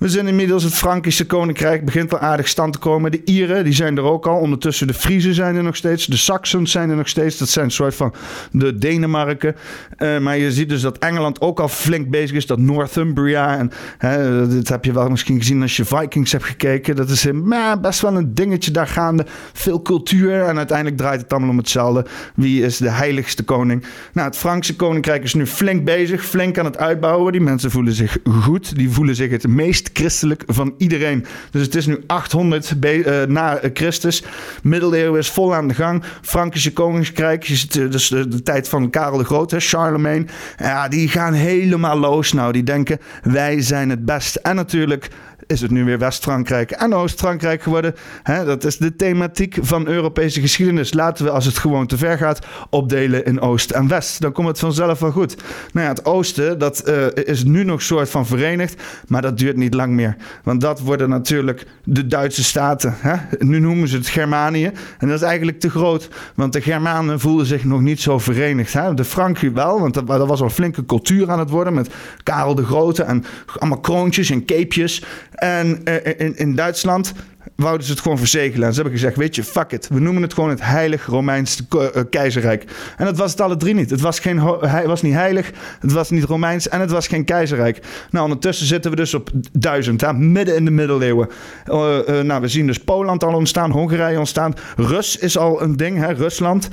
We 0.00 0.08
zijn 0.08 0.28
inmiddels 0.28 0.62
het 0.64 0.74
Frankische 0.74 1.26
Koninkrijk 1.26 1.84
begint 1.84 2.10
wel 2.10 2.20
aardig 2.20 2.48
stand 2.48 2.72
te 2.72 2.78
komen. 2.78 3.10
De 3.10 3.20
Ieren, 3.24 3.64
die 3.64 3.72
zijn 3.72 3.96
er 3.96 4.02
ook 4.02 4.26
al. 4.26 4.38
Ondertussen 4.38 4.86
de 4.86 4.94
Friezen 4.94 5.34
zijn 5.34 5.56
er 5.56 5.62
nog 5.62 5.76
steeds. 5.76 6.06
De 6.06 6.16
Saxons 6.16 6.70
zijn 6.70 6.90
er 6.90 6.96
nog 6.96 7.08
steeds. 7.08 7.38
Dat 7.38 7.48
zijn 7.48 7.64
een 7.64 7.70
soort 7.70 7.94
van 7.94 8.14
de 8.52 8.78
Denemarken. 8.78 9.56
Uh, 9.98 10.18
maar 10.18 10.38
je 10.38 10.52
ziet 10.52 10.68
dus 10.68 10.80
dat 10.80 10.98
Engeland 10.98 11.40
ook 11.40 11.60
al 11.60 11.68
flink 11.68 12.08
bezig 12.08 12.36
is. 12.36 12.46
Dat 12.46 12.58
Northumbria. 12.58 13.58
En 13.58 13.70
hè, 13.98 14.48
dat 14.48 14.68
heb 14.68 14.84
je 14.84 14.92
wel 14.92 15.08
misschien 15.08 15.38
gezien 15.38 15.62
als 15.62 15.76
je 15.76 15.84
Vikings 15.84 16.32
hebt 16.32 16.44
gekeken. 16.44 16.96
Dat 16.96 17.08
is 17.10 17.32
maar, 17.32 17.80
best 17.80 18.00
wel 18.00 18.16
een 18.16 18.34
dingetje 18.34 18.70
daar 18.70 18.88
gaande. 18.88 19.26
Veel 19.52 19.82
cultuur. 19.82 20.42
En 20.42 20.56
uiteindelijk 20.56 20.96
draait 20.96 21.20
het 21.20 21.32
allemaal 21.32 21.50
om 21.50 21.58
hetzelfde. 21.58 22.06
Wie 22.34 22.64
is 22.64 22.76
de 22.76 22.90
heiligste 22.90 23.42
koning? 23.42 23.84
Nou, 24.12 24.26
het 24.26 24.36
Frankse 24.36 24.76
Koninkrijk 24.76 25.22
is 25.22 25.34
nu 25.34 25.46
flink 25.46 25.84
bezig. 25.84 26.24
Flink 26.24 26.58
aan 26.58 26.64
het 26.64 26.78
uitbouwen. 26.78 27.32
Die 27.32 27.40
mensen 27.40 27.70
voelen 27.70 27.92
zich 27.92 28.18
goed. 28.42 28.76
Die 28.76 28.90
voelen 28.90 29.14
zich 29.14 29.30
het 29.30 29.48
meest 29.48 29.88
christelijk 29.92 30.42
van 30.46 30.74
iedereen. 30.78 31.26
Dus 31.50 31.62
het 31.62 31.74
is 31.74 31.86
nu 31.86 32.02
800 32.06 32.74
uh, 32.80 33.22
na 33.22 33.60
Christus. 33.72 34.24
Middeleeuwen 34.62 35.18
is 35.18 35.30
vol 35.30 35.54
aan 35.54 35.68
de 35.68 35.74
gang. 35.74 36.02
Frankische 36.22 36.72
koninkrijk, 36.72 37.42
je 37.42 37.56
ziet, 37.56 37.72
dus 37.72 38.08
de, 38.08 38.28
de, 38.28 38.42
tijd 38.42 38.68
van 38.68 38.90
Karel 38.90 39.18
de 39.18 39.24
Grote, 39.24 39.60
Charlemagne. 39.60 40.24
Ja, 40.58 40.88
die 40.88 41.08
gaan 41.08 41.32
helemaal 41.32 41.98
los 41.98 42.32
nou. 42.32 42.52
Die 42.52 42.62
denken, 42.62 42.98
wij 43.22 43.62
zijn 43.62 43.90
het 43.90 44.04
best. 44.04 44.36
En 44.36 44.56
natuurlijk 44.56 45.08
is 45.50 45.60
het 45.60 45.70
nu 45.70 45.84
weer 45.84 45.98
West-Frankrijk 45.98 46.70
en 46.70 46.94
Oost-Frankrijk 46.94 47.62
geworden. 47.62 47.94
Hè, 48.22 48.44
dat 48.44 48.64
is 48.64 48.76
de 48.76 48.96
thematiek 48.96 49.58
van 49.60 49.86
Europese 49.86 50.40
geschiedenis. 50.40 50.92
Laten 50.92 51.24
we, 51.24 51.30
als 51.30 51.44
het 51.44 51.58
gewoon 51.58 51.86
te 51.86 51.96
ver 51.96 52.18
gaat, 52.18 52.46
opdelen 52.70 53.24
in 53.24 53.40
Oost 53.40 53.70
en 53.70 53.88
West. 53.88 54.20
Dan 54.20 54.32
komt 54.32 54.48
het 54.48 54.58
vanzelf 54.58 54.98
wel 54.98 55.10
goed. 55.10 55.36
Nou 55.72 55.86
ja, 55.86 55.92
het 55.92 56.04
Oosten, 56.04 56.58
dat 56.58 56.88
uh, 56.88 57.06
is 57.24 57.44
nu 57.44 57.64
nog 57.64 57.82
soort 57.82 58.10
van 58.10 58.26
verenigd, 58.26 58.82
maar 59.06 59.22
dat 59.22 59.38
duurt 59.38 59.56
niet 59.56 59.74
lang 59.74 59.92
meer. 59.92 60.16
Want 60.42 60.60
dat 60.60 60.80
worden 60.80 61.08
natuurlijk 61.08 61.66
de 61.84 62.06
Duitse 62.06 62.44
staten. 62.44 62.94
Hè? 62.98 63.16
Nu 63.38 63.58
noemen 63.58 63.88
ze 63.88 63.96
het 63.96 64.08
Germanië. 64.08 64.70
En 64.98 65.08
dat 65.08 65.16
is 65.16 65.22
eigenlijk 65.22 65.60
te 65.60 65.70
groot, 65.70 66.08
want 66.34 66.52
de 66.52 66.60
Germanen 66.60 67.20
voelden 67.20 67.46
zich 67.46 67.64
nog 67.64 67.80
niet 67.80 68.00
zo 68.00 68.18
verenigd. 68.18 68.72
Hè? 68.72 68.94
De 68.94 69.04
Franken 69.04 69.54
wel, 69.54 69.80
want 69.80 69.94
dat, 69.94 70.06
dat 70.06 70.28
was 70.28 70.40
al 70.40 70.50
flinke 70.50 70.84
cultuur 70.84 71.30
aan 71.30 71.38
het 71.38 71.50
worden 71.50 71.74
met 71.74 71.90
Karel 72.22 72.54
de 72.54 72.64
Grote 72.64 73.02
en 73.02 73.24
allemaal 73.58 73.80
kroontjes 73.80 74.30
en 74.30 74.44
capejes. 74.44 75.02
En 75.40 75.80
uh, 75.84 75.94
in, 76.18 76.36
in 76.36 76.54
Duitsland 76.54 77.12
wouden 77.56 77.86
ze 77.86 77.92
het 77.92 78.00
gewoon 78.00 78.18
verzegelen. 78.18 78.66
En 78.66 78.74
ze 78.74 78.80
hebben 78.80 78.98
gezegd, 78.98 79.16
weet 79.16 79.34
je, 79.34 79.44
fuck 79.44 79.72
it. 79.72 79.88
We 79.88 80.00
noemen 80.00 80.22
het 80.22 80.34
gewoon 80.34 80.50
het 80.50 80.60
Heilig 80.62 81.06
Romeins 81.06 81.62
eh, 81.70 82.02
Keizerrijk. 82.10 82.64
En 82.96 83.04
dat 83.04 83.16
was 83.16 83.30
het 83.30 83.40
alle 83.40 83.56
drie 83.56 83.74
niet. 83.74 83.90
Het 83.90 84.00
was, 84.00 84.18
geen, 84.18 84.38
hij 84.60 84.86
was 84.86 85.02
niet 85.02 85.14
heilig, 85.14 85.50
het 85.80 85.92
was 85.92 86.10
niet 86.10 86.24
Romeins 86.24 86.68
en 86.68 86.80
het 86.80 86.90
was 86.90 87.06
geen 87.06 87.24
keizerrijk. 87.24 87.78
Nou, 88.10 88.24
ondertussen 88.24 88.66
zitten 88.66 88.90
we 88.90 88.96
dus 88.96 89.14
op 89.14 89.30
duizend, 89.52 90.18
midden 90.18 90.56
in 90.56 90.64
de 90.64 90.70
middeleeuwen. 90.70 91.28
Uh, 91.66 91.98
uh, 92.08 92.20
nou, 92.20 92.40
we 92.40 92.48
zien 92.48 92.66
dus 92.66 92.78
Poland 92.78 93.24
al 93.24 93.34
ontstaan, 93.34 93.70
Hongarije 93.70 94.18
ontstaan. 94.18 94.54
Rus 94.76 95.16
is 95.16 95.38
al 95.38 95.62
een 95.62 95.76
ding, 95.76 95.98
hè, 95.98 96.12
Rusland. 96.12 96.68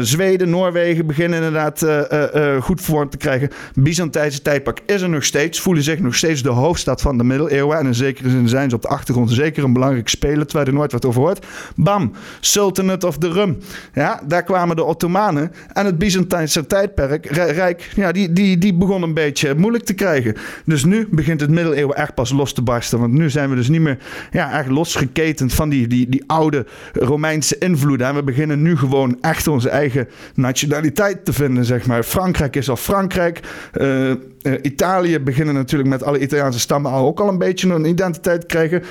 Zweden, 0.00 0.50
Noorwegen 0.50 1.06
beginnen 1.06 1.42
inderdaad 1.42 1.86
goed 2.60 2.80
vorm 2.80 3.10
te 3.10 3.16
krijgen. 3.16 3.50
Byzantijnse 3.74 4.42
tijdpak 4.42 4.78
is 4.86 5.00
er 5.00 5.08
nog 5.08 5.24
steeds. 5.24 5.60
Voelen 5.60 5.82
zich 5.82 5.98
nog 5.98 6.14
steeds 6.14 6.42
de 6.42 6.48
hoofdstad 6.48 7.00
van 7.00 7.18
de 7.18 7.24
middeleeuwen. 7.24 7.78
En 7.78 7.86
in 7.86 7.94
zekere 7.94 8.30
zin 8.30 8.48
zijn 8.48 8.70
ze 8.70 8.76
op 8.76 8.82
de 8.82 8.88
achtergrond 8.88 9.30
zeker 9.30 9.64
een 9.64 9.72
belangrijk 9.72 10.08
spelen, 10.10 10.46
terwijl 10.46 10.68
er 10.68 10.74
nooit 10.74 10.92
wat 10.92 11.04
over 11.04 11.20
hoort. 11.20 11.46
Bam, 11.76 12.12
Sultanate 12.40 13.06
of 13.06 13.18
the 13.18 13.32
Rum. 13.32 13.58
Ja, 13.94 14.20
daar 14.26 14.42
kwamen 14.42 14.76
de 14.76 14.84
Ottomanen 14.84 15.52
en 15.72 15.86
het 15.86 15.98
Byzantijnse 15.98 16.66
tijdperk, 16.66 17.26
Rijk, 17.26 17.90
ja, 17.94 18.12
die, 18.12 18.32
die, 18.32 18.58
die 18.58 18.74
begon 18.74 19.02
een 19.02 19.14
beetje 19.14 19.54
moeilijk 19.54 19.84
te 19.84 19.94
krijgen. 19.94 20.34
Dus 20.64 20.84
nu 20.84 21.08
begint 21.10 21.40
het 21.40 21.50
middeleeuwen 21.50 21.96
echt 21.96 22.14
pas 22.14 22.30
los 22.30 22.52
te 22.52 22.62
barsten. 22.62 22.98
Want 22.98 23.12
nu 23.12 23.30
zijn 23.30 23.50
we 23.50 23.56
dus 23.56 23.68
niet 23.68 23.80
meer 23.80 23.98
ja, 24.30 24.58
echt 24.58 24.68
losgeketend 24.68 25.54
van 25.54 25.68
die, 25.68 25.86
die, 25.86 26.08
die 26.08 26.24
oude 26.26 26.66
Romeinse 26.92 27.58
invloeden. 27.58 28.06
En 28.06 28.14
we 28.14 28.22
beginnen 28.22 28.62
nu 28.62 28.76
gewoon 28.76 29.18
echt 29.20 29.46
onze 29.46 29.68
eigen 29.68 30.08
nationaliteit 30.34 31.24
te 31.24 31.32
vinden, 31.32 31.64
zeg 31.64 31.86
maar. 31.86 32.02
Frankrijk 32.02 32.56
is 32.56 32.70
al 32.70 32.76
Frankrijk. 32.76 33.40
Uh, 33.80 34.12
uh, 34.42 34.54
Italië 34.62 35.20
beginnen 35.20 35.54
natuurlijk 35.54 35.90
met 35.90 36.04
alle 36.04 36.18
Italiaanse 36.18 36.58
stammen 36.58 36.90
al 36.90 37.06
ook 37.06 37.20
al 37.20 37.28
een 37.28 37.38
beetje 37.38 37.68
een 37.68 37.84
identiteit 37.84 38.40
te 38.40 38.46
krijgen. 38.46 38.80
Uh, 38.80 38.88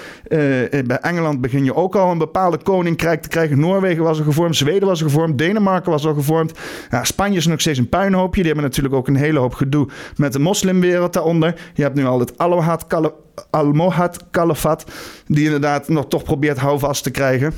bij 0.86 0.98
Engeland 1.02 1.42
begin 1.42 1.64
je 1.64 1.76
ook 1.76 1.96
al 1.96 2.12
een 2.12 2.18
bepaalde 2.18 2.58
koninkrijk 2.58 3.22
te 3.22 3.30
krijgen. 3.30 3.60
Noorwegen 3.60 4.04
was 4.04 4.18
al 4.18 4.24
gevormd, 4.24 4.56
Zweden 4.56 4.88
was 4.88 5.02
al 5.02 5.08
gevormd, 5.08 5.38
Denemarken 5.38 5.92
was 5.92 6.06
al 6.06 6.14
gevormd. 6.14 6.60
Ja, 6.90 7.04
Spanje 7.04 7.38
is 7.38 7.48
nog 7.48 7.62
steeds 7.62 7.80
een 7.80 7.90
puinhoopje. 7.90 8.42
Die 8.42 8.52
hebben 8.52 8.70
natuurlijk 8.70 8.96
ook 8.96 9.08
een 9.08 9.16
hele 9.16 9.40
hoop 9.40 9.54
gedoe 9.54 9.88
met 10.16 10.34
de 10.34 10.40
moslimwereld 10.40 11.14
daaronder. 11.14 11.56
Je 11.74 11.82
hebt 11.82 11.96
nu 11.96 12.06
al 12.06 12.20
het 12.20 12.38
Almohad 13.50 14.26
Kalifat, 14.32 14.86
die 15.28 15.46
inderdaad 15.46 15.88
nog 15.88 16.08
toch 16.08 16.24
probeert 16.24 16.58
houvast 16.58 17.04
te 17.04 17.12
krijgen. 17.12 17.54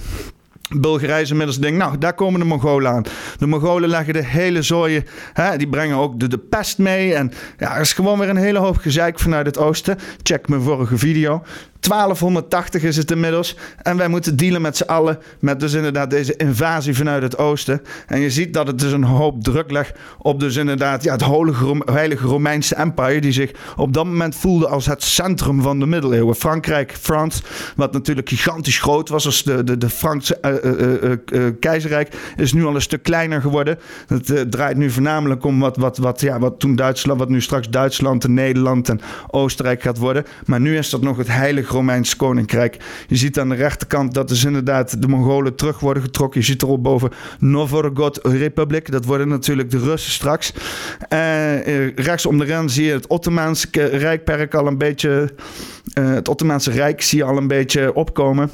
Bulgarije 0.75 1.27
inmiddels 1.29 1.59
denkt, 1.59 1.77
nou, 1.77 1.97
daar 1.97 2.13
komen 2.13 2.39
de 2.39 2.45
Mongolen 2.45 2.91
aan. 2.91 3.03
De 3.37 3.47
Mongolen 3.47 3.89
leggen 3.89 4.13
de 4.13 4.25
hele 4.25 4.61
zooien, 4.61 5.05
hè, 5.33 5.57
die 5.57 5.69
brengen 5.69 5.97
ook 5.97 6.19
de, 6.19 6.27
de 6.27 6.37
pest 6.37 6.77
mee. 6.77 7.13
En 7.13 7.31
ja, 7.57 7.75
er 7.75 7.81
is 7.81 7.93
gewoon 7.93 8.19
weer 8.19 8.29
een 8.29 8.35
hele 8.35 8.59
hoop 8.59 8.77
gezeik 8.77 9.19
vanuit 9.19 9.45
het 9.45 9.57
oosten. 9.57 9.97
Check 10.23 10.47
mijn 10.47 10.61
vorige 10.61 10.97
video. 10.97 11.43
1280 11.81 12.83
is 12.83 12.97
het 12.97 13.11
inmiddels. 13.11 13.57
En 13.81 13.97
wij 13.97 14.07
moeten 14.07 14.35
dealen 14.35 14.61
met 14.61 14.77
z'n 14.77 14.83
allen 14.83 15.19
met 15.39 15.59
dus 15.59 15.73
inderdaad 15.73 16.09
deze 16.09 16.35
invasie 16.35 16.95
vanuit 16.95 17.21
het 17.21 17.37
oosten. 17.37 17.81
En 18.07 18.19
je 18.19 18.29
ziet 18.29 18.53
dat 18.53 18.67
het 18.67 18.79
dus 18.79 18.91
een 18.91 19.03
hoop 19.03 19.43
druk 19.43 19.71
legt 19.71 19.99
op 20.17 20.39
dus 20.39 20.55
inderdaad 20.55 21.03
ja, 21.03 21.11
het 21.11 21.25
heilige 21.85 22.25
Romeinse 22.25 22.75
Empire. 22.75 23.21
Die 23.21 23.31
zich 23.31 23.51
op 23.75 23.93
dat 23.93 24.05
moment 24.05 24.35
voelde 24.35 24.67
als 24.67 24.85
het 24.85 25.03
centrum 25.03 25.61
van 25.61 25.79
de 25.79 25.85
middeleeuwen. 25.85 26.35
Frankrijk, 26.35 26.95
Frans, 26.99 27.43
wat 27.75 27.93
natuurlijk 27.93 28.29
gigantisch 28.29 28.79
groot 28.79 29.09
was 29.09 29.25
als 29.25 29.43
de, 29.43 29.63
de, 29.63 29.77
de 29.77 29.89
Franse 29.89 30.37
uh, 30.41 31.39
uh, 31.41 31.49
keizerrijk, 31.59 32.33
is 32.37 32.53
nu 32.53 32.65
al 32.65 32.75
een 32.75 32.81
stuk 32.81 33.03
kleiner 33.03 33.41
geworden. 33.41 33.79
Het 34.07 34.51
draait 34.51 34.77
nu 34.77 34.89
voornamelijk 34.89 35.43
om 35.43 35.59
wat, 35.59 35.77
wat, 35.77 35.97
wat, 35.97 36.21
ja, 36.21 36.39
wat 36.39 36.59
toen 36.59 36.75
Duitsland, 36.75 37.19
wat 37.19 37.29
nu 37.29 37.41
straks 37.41 37.69
Duitsland 37.69 38.23
en 38.23 38.33
Nederland 38.33 38.89
en 38.89 39.01
Oostenrijk 39.27 39.81
gaat 39.81 39.97
worden. 39.97 40.25
Maar 40.45 40.59
nu 40.59 40.77
is 40.77 40.89
dat 40.89 41.01
nog 41.01 41.17
het 41.17 41.27
heilige 41.27 41.70
Romeinse 41.71 42.15
Koninkrijk. 42.15 42.77
Je 43.07 43.15
ziet 43.15 43.39
aan 43.39 43.49
de 43.49 43.55
rechterkant 43.55 44.13
dat 44.13 44.27
dus 44.27 44.43
inderdaad 44.43 45.01
de 45.01 45.07
Mongolen 45.07 45.55
terug 45.55 45.79
worden 45.79 46.03
getrokken. 46.03 46.39
Je 46.39 46.45
ziet 46.45 46.61
erop 46.61 46.83
boven 46.83 47.11
Novgorod 47.39 48.19
Republic. 48.23 48.91
Dat 48.91 49.05
worden 49.05 49.27
natuurlijk 49.27 49.71
de 49.71 49.79
Russen 49.79 50.11
straks. 50.11 50.53
Uh, 51.13 51.95
rechts 51.95 52.25
om 52.25 52.37
de 52.37 52.45
ren 52.45 52.69
zie 52.69 52.85
je 52.85 52.93
het 52.93 53.07
Ottomaanse 53.07 53.67
Rijkperk 53.71 54.53
al 54.53 54.67
een 54.67 54.77
beetje... 54.77 55.33
Uh, 55.93 56.13
het 56.13 56.27
Ottomaanse 56.27 56.71
Rijk 56.71 57.01
zie 57.01 57.17
je 57.17 57.23
al 57.23 57.37
een 57.37 57.47
beetje 57.47 57.93
opkomen. 57.93 58.49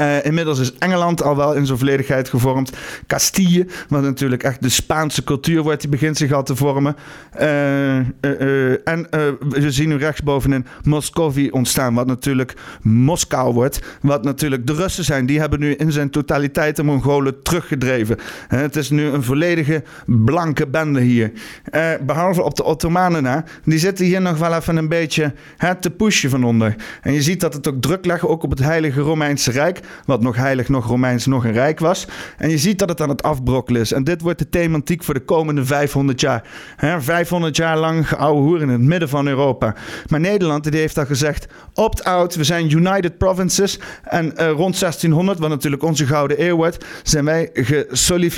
Uh, 0.00 0.24
inmiddels 0.24 0.58
is 0.58 0.74
Engeland 0.78 1.22
al 1.22 1.36
wel 1.36 1.54
in 1.54 1.66
zijn 1.66 1.78
volledigheid 1.78 2.28
gevormd. 2.28 2.72
Castille, 3.06 3.66
wat 3.88 4.02
natuurlijk 4.02 4.42
echt 4.42 4.62
de 4.62 4.68
Spaanse 4.68 5.24
cultuur 5.24 5.62
wordt, 5.62 5.80
die 5.80 5.90
begint 5.90 6.16
zich 6.16 6.32
al 6.32 6.42
te 6.42 6.56
vormen. 6.56 6.96
Uh, 7.40 7.98
uh, 7.98 8.88
en 8.88 9.06
we 9.48 9.70
zien 9.70 9.88
nu 9.88 9.96
rechtsbovenin 9.96 10.66
Moscovi 10.82 11.50
ontstaan, 11.50 11.94
wat 11.94 12.06
natuurlijk 12.06 12.54
Moskou 12.82 13.54
wordt. 13.54 13.80
Wat 14.00 14.24
natuurlijk 14.24 14.66
de 14.66 14.72
Russen 14.72 15.04
zijn. 15.04 15.26
Die 15.26 15.40
hebben 15.40 15.60
nu 15.60 15.74
in 15.74 15.92
zijn 15.92 16.10
totaliteit 16.10 16.76
de 16.76 16.82
Mongolen 16.82 17.42
teruggedreven. 17.42 18.18
het 18.48 18.76
is 18.76 18.90
nu 18.90 19.06
een 19.06 19.22
volledige 19.22 19.82
blanke 20.06 20.66
bende 20.66 21.00
hier. 21.00 21.32
behalve 22.00 22.42
op 22.42 22.56
de 22.56 22.64
Ottomanen 22.64 23.22
na. 23.22 23.44
Die 23.64 23.78
zitten 23.78 24.04
hier 24.04 24.20
nog 24.20 24.38
wel 24.38 24.54
even 24.54 24.76
een 24.76 24.88
beetje 24.88 25.34
te 25.80 25.90
pushen 25.90 26.30
van 26.30 26.44
onder. 26.44 26.76
En 27.02 27.12
je 27.12 27.22
ziet 27.22 27.40
dat 27.40 27.54
het 27.54 27.68
ook 27.68 27.80
druk 27.80 28.06
legt, 28.06 28.22
ook 28.22 28.42
op 28.42 28.50
het 28.50 28.58
Heilige 28.58 29.00
Romeinse 29.00 29.50
Rijk 29.50 29.69
wat 30.06 30.22
nog 30.22 30.36
heilig, 30.36 30.68
nog 30.68 30.86
Romeins, 30.86 31.26
nog 31.26 31.44
een 31.44 31.52
rijk 31.52 31.78
was. 31.78 32.06
En 32.38 32.50
je 32.50 32.58
ziet 32.58 32.78
dat 32.78 32.88
het 32.88 33.00
aan 33.00 33.08
het 33.08 33.22
afbrokkelen 33.22 33.80
is. 33.80 33.92
En 33.92 34.04
dit 34.04 34.20
wordt 34.20 34.38
de 34.38 34.48
thematiek 34.48 35.04
voor 35.04 35.14
de 35.14 35.24
komende 35.24 35.64
500 35.64 36.20
jaar. 36.20 36.48
He, 36.76 37.00
500 37.00 37.56
jaar 37.56 37.78
lang 37.78 38.12
oude 38.12 38.40
hoer 38.40 38.60
in 38.60 38.68
het 38.68 38.80
midden 38.80 39.08
van 39.08 39.26
Europa. 39.26 39.74
Maar 40.08 40.20
Nederland 40.20 40.70
die 40.70 40.80
heeft 40.80 40.98
al 40.98 41.06
gezegd, 41.06 41.46
opt-out, 41.74 42.34
we 42.34 42.44
zijn 42.44 42.70
United 42.70 43.18
Provinces. 43.18 43.78
En 44.02 44.24
uh, 44.24 44.32
rond 44.32 44.80
1600, 44.80 45.38
wat 45.38 45.48
natuurlijk 45.48 45.82
onze 45.82 46.06
gouden 46.06 46.44
eeuw 46.46 46.56
wordt, 46.56 46.84
zijn 47.02 47.24
wij 47.24 47.50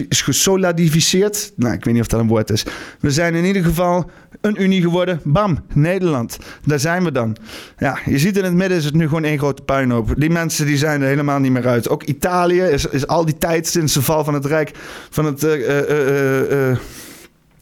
gesolidificeerd. 0.08 1.52
Nou, 1.56 1.74
ik 1.74 1.84
weet 1.84 1.94
niet 1.94 2.02
of 2.02 2.08
dat 2.08 2.20
een 2.20 2.28
woord 2.28 2.50
is. 2.50 2.64
We 3.00 3.10
zijn 3.10 3.34
in 3.34 3.44
ieder 3.44 3.64
geval 3.64 4.10
een 4.40 4.62
unie 4.62 4.82
geworden. 4.82 5.20
Bam, 5.24 5.58
Nederland. 5.74 6.38
Daar 6.64 6.80
zijn 6.80 7.04
we 7.04 7.12
dan. 7.12 7.36
Ja, 7.78 7.98
je 8.04 8.18
ziet 8.18 8.36
in 8.36 8.44
het 8.44 8.54
midden 8.54 8.78
is 8.78 8.84
het 8.84 8.94
nu 8.94 9.08
gewoon 9.08 9.24
één 9.24 9.38
grote 9.38 9.62
puinhoop. 9.62 10.14
Die 10.16 10.30
mensen 10.30 10.66
die 10.66 10.76
zijn 10.76 11.00
er 11.00 11.08
helemaal 11.08 11.21
niet 11.22 11.52
meer 11.52 11.66
uit. 11.66 11.88
Ook 11.88 12.02
Italië 12.02 12.62
is, 12.62 12.86
is 12.86 13.06
al 13.06 13.24
die 13.24 13.38
tijd 13.38 13.66
sinds 13.66 13.94
de 13.94 14.02
val 14.02 14.24
van 14.24 14.34
het 14.34 14.46
Rijk 14.46 14.70
van 15.10 15.24
het. 15.24 15.44
Uh, 15.44 15.68
uh, 15.68 16.70
uh, 16.70 16.76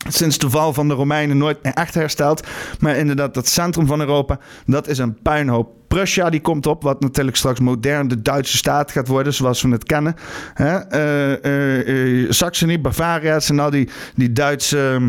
sinds 0.08 0.38
de 0.38 0.50
val 0.50 0.72
van 0.72 0.88
de 0.88 0.94
Romeinen 0.94 1.38
nooit 1.38 1.58
echt 1.60 1.94
hersteld. 1.94 2.46
Maar 2.80 2.96
inderdaad, 2.96 3.34
dat 3.34 3.48
centrum 3.48 3.86
van 3.86 4.00
Europa, 4.00 4.38
dat 4.66 4.88
is 4.88 4.98
een 4.98 5.22
puinhoop. 5.22 5.70
Prussia 5.88 6.30
die 6.30 6.40
komt 6.40 6.66
op, 6.66 6.82
wat 6.82 7.00
natuurlijk 7.00 7.36
straks 7.36 7.60
modern 7.60 8.08
de 8.08 8.22
Duitse 8.22 8.56
staat 8.56 8.90
gaat 8.90 9.08
worden, 9.08 9.34
zoals 9.34 9.62
we 9.62 9.68
het 9.68 9.84
kennen. 9.84 10.14
Hè? 10.54 10.96
Uh, 12.24 12.30
Saxony, 12.30 12.80
Bavaria, 12.80 13.40
en 13.48 13.58
al 13.58 13.70
die, 13.70 13.88
die 14.14 14.32
Duitse... 14.32 15.00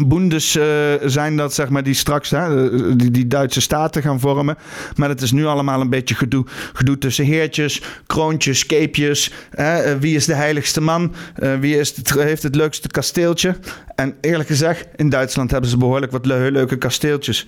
Boendes 0.00 0.56
uh, 0.56 0.64
zijn 1.04 1.36
dat, 1.36 1.54
zeg 1.54 1.68
maar, 1.68 1.82
die 1.82 1.94
straks 1.94 2.30
hè, 2.30 2.96
die, 2.96 3.10
die 3.10 3.26
Duitse 3.26 3.60
staten 3.60 4.02
gaan 4.02 4.20
vormen. 4.20 4.56
Maar 4.96 5.08
het 5.08 5.22
is 5.22 5.32
nu 5.32 5.46
allemaal 5.46 5.80
een 5.80 5.90
beetje 5.90 6.14
gedoe, 6.14 6.44
gedoe 6.72 6.98
tussen 6.98 7.24
heertjes, 7.24 7.82
kroontjes, 8.06 8.66
keepjes. 8.66 9.32
Hè, 9.50 9.94
uh, 9.94 10.00
wie 10.00 10.16
is 10.16 10.24
de 10.24 10.34
heiligste 10.34 10.80
man? 10.80 11.14
Uh, 11.38 11.54
wie 11.54 11.78
is 11.78 11.96
het, 11.96 12.10
heeft 12.10 12.42
het 12.42 12.54
leukste 12.54 12.88
kasteeltje? 12.88 13.56
En 13.94 14.14
eerlijk 14.20 14.48
gezegd, 14.48 14.88
in 14.96 15.08
Duitsland 15.08 15.50
hebben 15.50 15.70
ze 15.70 15.76
behoorlijk 15.76 16.12
wat 16.12 16.26
le 16.26 16.50
leuke 16.50 16.76
kasteeltjes. 16.76 17.46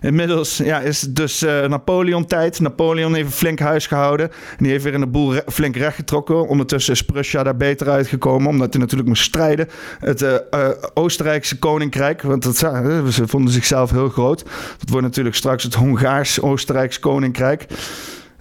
Inmiddels 0.00 0.56
ja, 0.56 0.80
is 0.80 1.00
het 1.00 1.16
dus 1.16 1.40
Napoleon-tijd. 1.40 2.60
Napoleon 2.60 3.14
heeft 3.14 3.26
een 3.26 3.32
flink 3.32 3.58
huis 3.58 3.86
gehouden. 3.86 4.30
En 4.30 4.56
die 4.58 4.70
heeft 4.70 4.84
weer 4.84 4.98
de 5.00 5.06
boel 5.06 5.34
flink 5.46 5.76
rechtgetrokken. 5.76 6.48
Ondertussen 6.48 6.92
is 6.92 7.02
Prussia 7.02 7.42
daar 7.42 7.56
beter 7.56 7.88
uitgekomen, 7.88 8.48
omdat 8.48 8.72
hij 8.72 8.80
natuurlijk 8.80 9.08
moest 9.08 9.22
strijden. 9.22 9.68
Het 9.98 10.44
Oostenrijkse 10.94 11.58
koning 11.58 11.79
koninkrijk. 11.80 12.22
Want 12.22 12.42
dat, 12.42 12.56
ze 13.14 13.26
vonden 13.26 13.52
zichzelf 13.52 13.90
heel 13.90 14.08
groot. 14.08 14.44
Dat 14.78 14.88
wordt 14.88 15.06
natuurlijk 15.06 15.36
straks 15.36 15.62
het 15.62 15.74
Hongaars-Oostenrijks 15.74 16.98
koninkrijk. 16.98 17.66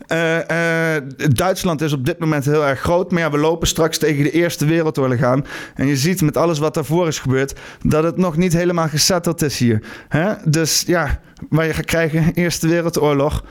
Eh, 0.07 0.95
eh, 0.95 1.03
Duitsland 1.17 1.81
is 1.81 1.93
op 1.93 2.05
dit 2.05 2.19
moment 2.19 2.45
heel 2.45 2.65
erg 2.65 2.79
groot. 2.79 3.11
Maar 3.11 3.21
ja, 3.21 3.31
we 3.31 3.37
lopen 3.37 3.67
straks 3.67 3.97
tegen 3.97 4.23
de 4.23 4.31
Eerste 4.31 4.65
Wereldoorlog 4.65 5.23
aan. 5.23 5.45
En 5.75 5.87
je 5.87 5.97
ziet 5.97 6.21
met 6.21 6.37
alles 6.37 6.59
wat 6.59 6.73
daarvoor 6.73 7.07
is 7.07 7.19
gebeurd... 7.19 7.59
dat 7.81 8.03
het 8.03 8.17
nog 8.17 8.37
niet 8.37 8.53
helemaal 8.53 8.87
gesetteld 8.87 9.41
is 9.41 9.59
hier. 9.59 9.83
Hè? 10.07 10.33
Dus 10.45 10.83
ja, 10.87 11.19
je 11.49 11.73
gaat 11.73 11.85
krijgen, 11.85 12.33
Eerste 12.33 12.67
Wereldoorlog 12.67 13.43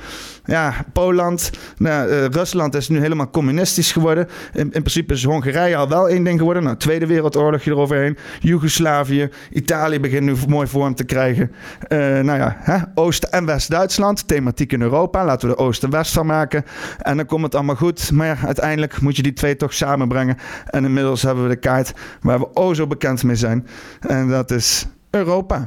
ja, 0.48 0.74
Poland, 0.92 1.50
nou, 1.76 2.10
uh, 2.10 2.24
Rusland 2.24 2.74
is 2.74 2.88
nu 2.88 3.00
helemaal 3.00 3.30
communistisch 3.30 3.92
geworden. 3.92 4.28
In, 4.52 4.60
in, 4.60 4.70
principe 4.70 5.12
is 5.12 5.24
Hongarije 5.24 5.76
al 5.76 5.88
wel 5.88 6.08
één 6.08 6.24
ding 6.24 6.38
geworden. 6.38 6.62
Nou, 6.62 6.76
Tweede 6.76 7.06
Wereldoorlog 7.06 7.64
eroverheen. 7.64 8.18
Joegoslavië, 8.40 9.28
Italië 9.50 10.00
begint 10.00 10.22
nu 10.22 10.34
mooi 10.48 10.66
vorm 10.66 10.94
te 10.94 11.04
krijgen. 11.04 11.52
Uh, 11.88 11.98
nou 11.98 12.38
ja, 12.38 12.56
hè? 12.58 12.76
Oost- 12.94 13.24
en 13.24 13.44
West-Duitsland, 13.44 14.28
thematiek 14.28 14.72
in 14.72 14.82
Europa. 14.82 15.24
Laten 15.24 15.48
we 15.48 15.54
er 15.54 15.60
Oost 15.60 15.82
en 15.82 15.90
West 15.90 16.12
van 16.12 16.26
maken. 16.26 16.64
En 16.98 17.16
dan 17.16 17.26
komt 17.26 17.42
het 17.42 17.54
allemaal 17.54 17.76
goed. 17.76 18.10
Maar 18.12 18.26
ja, 18.26 18.36
uiteindelijk 18.46 19.00
moet 19.00 19.16
je 19.16 19.22
die 19.22 19.32
twee 19.32 19.56
toch 19.56 19.74
samenbrengen. 19.74 20.36
En 20.66 20.84
inmiddels 20.84 21.22
hebben 21.22 21.42
we 21.42 21.50
de 21.50 21.56
kaart 21.56 21.92
waar 22.20 22.38
we 22.38 22.48
o 22.54 22.74
zo 22.74 22.86
bekend 22.86 23.22
mee 23.22 23.36
zijn. 23.36 23.66
En 24.00 24.28
dat 24.28 24.50
is 24.50 24.86
Europa. 25.10 25.66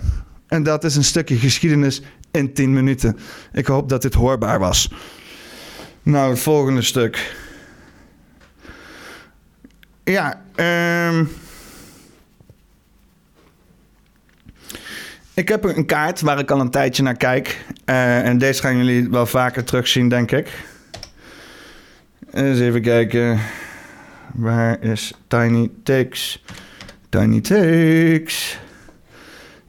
En 0.51 0.63
dat 0.63 0.83
is 0.83 0.95
een 0.95 1.03
stukje 1.03 1.37
geschiedenis 1.37 2.01
in 2.31 2.53
10 2.53 2.73
minuten. 2.73 3.17
Ik 3.53 3.65
hoop 3.65 3.89
dat 3.89 4.01
dit 4.01 4.13
hoorbaar 4.13 4.59
was. 4.59 4.91
Nou, 6.03 6.29
het 6.29 6.39
volgende 6.39 6.81
stuk. 6.81 7.35
Ja, 10.03 10.41
um, 10.55 11.29
ik 15.33 15.47
heb 15.47 15.63
een 15.63 15.85
kaart 15.85 16.21
waar 16.21 16.39
ik 16.39 16.51
al 16.51 16.59
een 16.59 16.71
tijdje 16.71 17.03
naar 17.03 17.17
kijk. 17.17 17.65
Uh, 17.85 18.27
en 18.27 18.37
deze 18.37 18.61
gaan 18.61 18.77
jullie 18.77 19.09
wel 19.09 19.25
vaker 19.25 19.63
terugzien, 19.63 20.09
denk 20.09 20.31
ik. 20.31 20.49
Eens 22.31 22.59
even 22.59 22.81
kijken. 22.81 23.39
Waar 24.33 24.81
is 24.83 25.13
Tiny 25.27 25.71
Takes? 25.83 26.43
Tiny 27.09 27.41
Takes. 27.41 28.59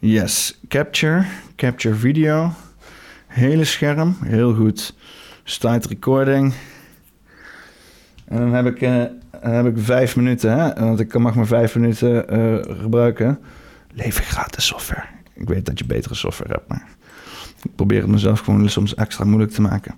Yes, 0.04 0.58
capture. 0.68 1.26
Capture 1.56 1.94
video. 1.94 2.50
Hele 3.26 3.64
scherm, 3.64 4.16
heel 4.24 4.54
goed. 4.54 4.94
Start 5.44 5.86
recording. 5.86 6.54
En 8.24 8.36
dan 8.36 8.52
heb 8.52 8.66
ik, 8.66 8.80
dan 9.42 9.52
heb 9.52 9.66
ik 9.66 9.74
vijf 9.76 10.16
minuten, 10.16 10.58
hè? 10.58 10.84
want 10.84 11.00
ik 11.00 11.18
mag 11.18 11.34
maar 11.34 11.46
vijf 11.46 11.74
minuten 11.74 12.38
uh, 12.38 12.80
gebruiken. 12.80 13.38
Lever 13.92 14.24
gratis 14.24 14.66
software. 14.66 15.04
Ik 15.34 15.48
weet 15.48 15.66
dat 15.66 15.78
je 15.78 15.84
betere 15.84 16.14
software 16.14 16.52
hebt, 16.52 16.68
maar 16.68 16.88
ik 17.62 17.74
probeer 17.74 18.00
het 18.00 18.10
mezelf 18.10 18.40
gewoon 18.40 18.68
soms 18.68 18.94
extra 18.94 19.24
moeilijk 19.24 19.52
te 19.52 19.60
maken. 19.60 19.94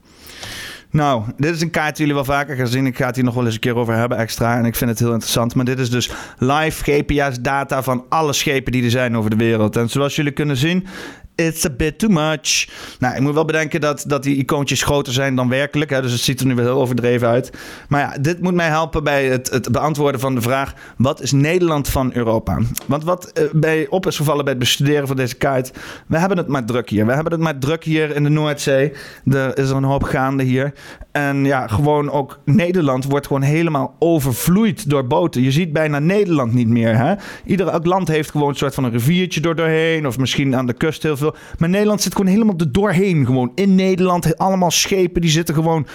Nou, 0.94 1.22
dit 1.36 1.54
is 1.54 1.60
een 1.60 1.70
kaart 1.70 1.96
die 1.96 2.06
jullie 2.06 2.14
wel 2.14 2.34
vaker 2.34 2.56
gaan 2.56 2.66
zien. 2.66 2.86
Ik 2.86 2.96
ga 2.96 3.06
het 3.06 3.14
hier 3.14 3.24
nog 3.24 3.34
wel 3.34 3.44
eens 3.44 3.54
een 3.54 3.60
keer 3.60 3.76
over 3.76 3.94
hebben 3.94 4.18
extra. 4.18 4.58
En 4.58 4.64
ik 4.64 4.74
vind 4.74 4.90
het 4.90 4.98
heel 4.98 5.12
interessant. 5.12 5.54
Maar 5.54 5.64
dit 5.64 5.78
is 5.78 5.90
dus 5.90 6.10
live 6.38 6.84
GPS-data 6.92 7.82
van 7.82 8.04
alle 8.08 8.32
schepen 8.32 8.72
die 8.72 8.84
er 8.84 8.90
zijn 8.90 9.16
over 9.16 9.30
de 9.30 9.36
wereld. 9.36 9.76
En 9.76 9.90
zoals 9.90 10.16
jullie 10.16 10.32
kunnen 10.32 10.56
zien, 10.56 10.86
It's 11.34 11.64
a 11.64 11.70
bit 11.70 11.98
too 11.98 12.10
much. 12.10 12.68
Nou, 12.98 13.14
ik 13.14 13.20
moet 13.20 13.34
wel 13.34 13.44
bedenken 13.44 13.80
dat, 13.80 14.04
dat 14.06 14.22
die 14.22 14.36
icoontjes 14.36 14.82
groter 14.82 15.12
zijn 15.12 15.34
dan 15.34 15.48
werkelijk. 15.48 15.90
Hè, 15.90 16.02
dus 16.02 16.12
het 16.12 16.20
ziet 16.20 16.40
er 16.40 16.46
nu 16.46 16.54
wel 16.54 16.64
heel 16.64 16.80
overdreven 16.80 17.28
uit. 17.28 17.52
Maar 17.88 18.00
ja, 18.00 18.18
dit 18.20 18.40
moet 18.40 18.54
mij 18.54 18.68
helpen 18.68 19.04
bij 19.04 19.24
het, 19.26 19.50
het 19.50 19.72
beantwoorden 19.72 20.20
van 20.20 20.34
de 20.34 20.40
vraag: 20.40 20.74
wat 20.96 21.20
is 21.20 21.32
Nederland 21.32 21.88
van 21.88 22.10
Europa? 22.14 22.58
Want 22.86 23.04
wat 23.04 23.30
uh, 23.38 23.44
bij 23.52 23.86
op 23.88 24.06
is 24.06 24.16
gevallen 24.16 24.44
bij 24.44 24.52
het 24.52 24.62
bestuderen 24.62 25.06
van 25.06 25.16
deze 25.16 25.34
kaart. 25.34 25.72
We 26.06 26.18
hebben 26.18 26.38
het 26.38 26.48
maar 26.48 26.64
druk 26.64 26.90
hier. 26.90 27.06
We 27.06 27.12
hebben 27.12 27.32
het 27.32 27.40
maar 27.40 27.58
druk 27.58 27.84
hier 27.84 28.14
in 28.14 28.22
de 28.22 28.28
Noordzee. 28.28 28.92
Er 29.30 29.58
is 29.58 29.70
een 29.70 29.84
hoop 29.84 30.02
gaande 30.02 30.42
hier. 30.42 30.72
En 31.14 31.44
ja, 31.44 31.66
gewoon 31.66 32.10
ook 32.10 32.38
Nederland 32.44 33.04
wordt 33.04 33.26
gewoon 33.26 33.42
helemaal 33.42 33.94
overvloeid 33.98 34.90
door 34.90 35.06
boten. 35.06 35.42
Je 35.42 35.50
ziet 35.50 35.72
bijna 35.72 35.98
Nederland 35.98 36.52
niet 36.52 36.68
meer. 36.68 36.96
Hè? 36.96 37.14
Ieder 37.44 37.80
land 37.82 38.08
heeft 38.08 38.30
gewoon 38.30 38.48
een 38.48 38.54
soort 38.54 38.74
van 38.74 38.84
een 38.84 38.90
riviertje 38.90 39.40
door 39.40 39.56
doorheen. 39.56 40.06
Of 40.06 40.18
misschien 40.18 40.56
aan 40.56 40.66
de 40.66 40.72
kust 40.72 41.02
heel 41.02 41.16
veel 41.16 41.34
maar 41.58 41.68
Nederland 41.68 42.02
zit 42.02 42.14
gewoon 42.14 42.32
helemaal 42.32 42.54
er 42.58 42.72
doorheen. 42.72 43.26
Gewoon 43.26 43.52
in 43.54 43.74
Nederland. 43.74 44.38
Allemaal 44.38 44.70
schepen 44.70 45.20
die 45.20 45.30
zitten 45.30 45.54
gewoon 45.54 45.86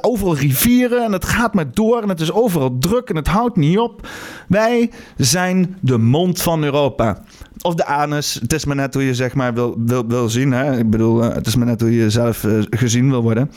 overal 0.00 0.36
rivieren. 0.36 1.04
En 1.04 1.12
het 1.12 1.24
gaat 1.24 1.54
maar 1.54 1.70
door. 1.72 2.02
En 2.02 2.08
het 2.08 2.20
is 2.20 2.32
overal 2.32 2.78
druk. 2.78 3.08
En 3.08 3.16
het 3.16 3.28
houdt 3.28 3.56
niet 3.56 3.78
op. 3.78 4.08
Wij 4.48 4.90
zijn 5.16 5.76
de 5.80 5.98
mond 5.98 6.42
van 6.42 6.64
Europa. 6.64 7.22
Of 7.62 7.74
de 7.74 7.84
anus. 7.84 8.34
Het 8.34 8.52
is 8.52 8.64
maar 8.64 8.76
net 8.76 8.94
hoe 8.94 9.06
je 9.06 9.14
zeg 9.14 9.34
maar 9.34 9.54
wil, 9.54 9.74
wil, 9.78 10.06
wil 10.06 10.28
zien. 10.28 10.52
Hè? 10.52 10.78
Ik 10.78 10.90
bedoel, 10.90 11.24
eh, 11.24 11.34
het 11.34 11.46
is 11.46 11.56
maar 11.56 11.66
net 11.66 11.80
hoe 11.80 11.96
je 11.96 12.10
zelf 12.10 12.44
uh, 12.44 12.62
gezien 12.70 13.10
wil 13.10 13.22
worden. 13.22 13.50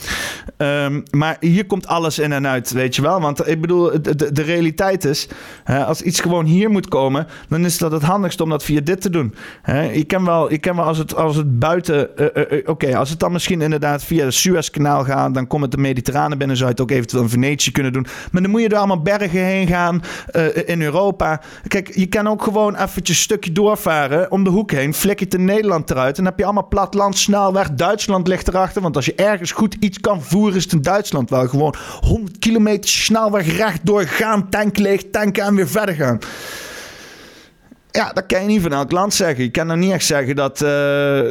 Um, 0.57 1.03
maar 1.11 1.37
hier 1.39 1.65
komt 1.65 1.87
alles 1.87 2.19
in 2.19 2.31
en 2.31 2.47
uit, 2.47 2.71
weet 2.71 2.95
je 2.95 3.01
wel. 3.01 3.21
Want 3.21 3.47
ik 3.47 3.61
bedoel, 3.61 4.01
de, 4.01 4.31
de, 4.31 4.41
realiteit 4.41 5.05
is... 5.05 5.27
Als 5.65 6.01
iets 6.01 6.19
gewoon 6.19 6.45
hier 6.45 6.69
moet 6.69 6.87
komen... 6.87 7.27
dan 7.49 7.65
is 7.65 7.77
dat 7.77 7.91
het 7.91 8.01
handigst 8.01 8.41
om 8.41 8.49
dat 8.49 8.63
via 8.63 8.81
dit 8.81 9.01
te 9.01 9.09
doen. 9.09 9.33
Hè? 9.61 9.81
Je 9.81 10.03
kan 10.03 10.25
wel, 10.25 10.51
je 10.51 10.57
kan 10.57 10.75
wel 10.75 10.85
als, 10.85 10.97
het, 10.97 11.15
als 11.15 11.35
het 11.35 11.59
buiten... 11.59 12.09
Uh, 12.17 12.57
Oké, 12.65 12.97
als 12.97 13.09
het 13.09 13.19
dan 13.19 13.31
misschien 13.31 13.61
inderdaad 13.61 14.03
via 14.03 14.25
het 14.25 14.33
Suezkanaal 14.33 15.03
gaat... 15.03 15.33
dan 15.33 15.47
komt 15.47 15.61
het 15.61 15.71
de 15.71 15.77
Mediterrane 15.77 16.37
binnen. 16.37 16.57
Zou 16.57 16.69
je 16.69 16.75
het 16.75 16.83
ook 16.83 16.97
eventueel 16.97 17.23
in 17.23 17.29
Venetië 17.29 17.71
kunnen 17.71 17.93
doen. 17.93 18.05
Maar 18.31 18.41
dan 18.41 18.51
moet 18.51 18.61
je 18.61 18.69
er 18.69 18.77
allemaal 18.77 19.01
bergen 19.01 19.43
heen 19.43 19.67
gaan 19.67 20.01
in 20.65 20.81
Europa. 20.81 21.41
Kijk, 21.67 21.95
je 21.95 22.05
kan 22.05 22.27
ook 22.27 22.43
gewoon 22.43 22.75
eventjes 22.75 23.17
een 23.17 23.23
stukje 23.23 23.51
doorvaren 23.51 23.94
om 24.29 24.43
de 24.43 24.49
hoek 24.49 24.71
heen, 24.71 24.93
flik 24.93 25.19
je 25.19 25.25
het 25.25 25.33
in 25.33 25.45
Nederland 25.45 25.89
eruit. 25.89 26.17
En 26.17 26.23
dan 26.23 26.25
heb 26.25 26.37
je 26.37 26.43
allemaal 26.43 26.67
platland, 26.67 27.17
snelweg. 27.17 27.71
Duitsland 27.71 28.27
ligt 28.27 28.47
erachter. 28.47 28.81
Want 28.81 28.95
als 28.95 29.05
je 29.05 29.15
ergens 29.15 29.51
goed 29.51 29.75
iets 29.79 29.99
kan 29.99 30.21
voeren, 30.21 30.55
is 30.55 30.63
het 30.63 30.73
in 30.73 30.81
Duitsland 30.81 31.29
wel 31.29 31.47
gewoon 31.47 31.75
100 31.99 32.39
kilometer 32.39 32.89
snelweg 32.89 33.57
rechtdoor 33.57 34.01
gaan, 34.01 34.49
tank 34.49 34.77
leeg, 34.77 35.09
tanken 35.11 35.43
en 35.43 35.55
weer 35.55 35.67
verder 35.67 35.95
gaan. 35.95 36.19
Ja, 37.91 38.13
dat 38.13 38.25
kan 38.25 38.41
je 38.41 38.47
niet 38.47 38.61
van 38.61 38.73
elk 38.73 38.91
land 38.91 39.13
zeggen. 39.13 39.43
Je 39.43 39.51
kan 39.51 39.67
nou 39.67 39.79
niet 39.79 39.91
echt 39.91 40.05
zeggen 40.05 40.35
dat 40.35 40.61
uh, 40.61 41.29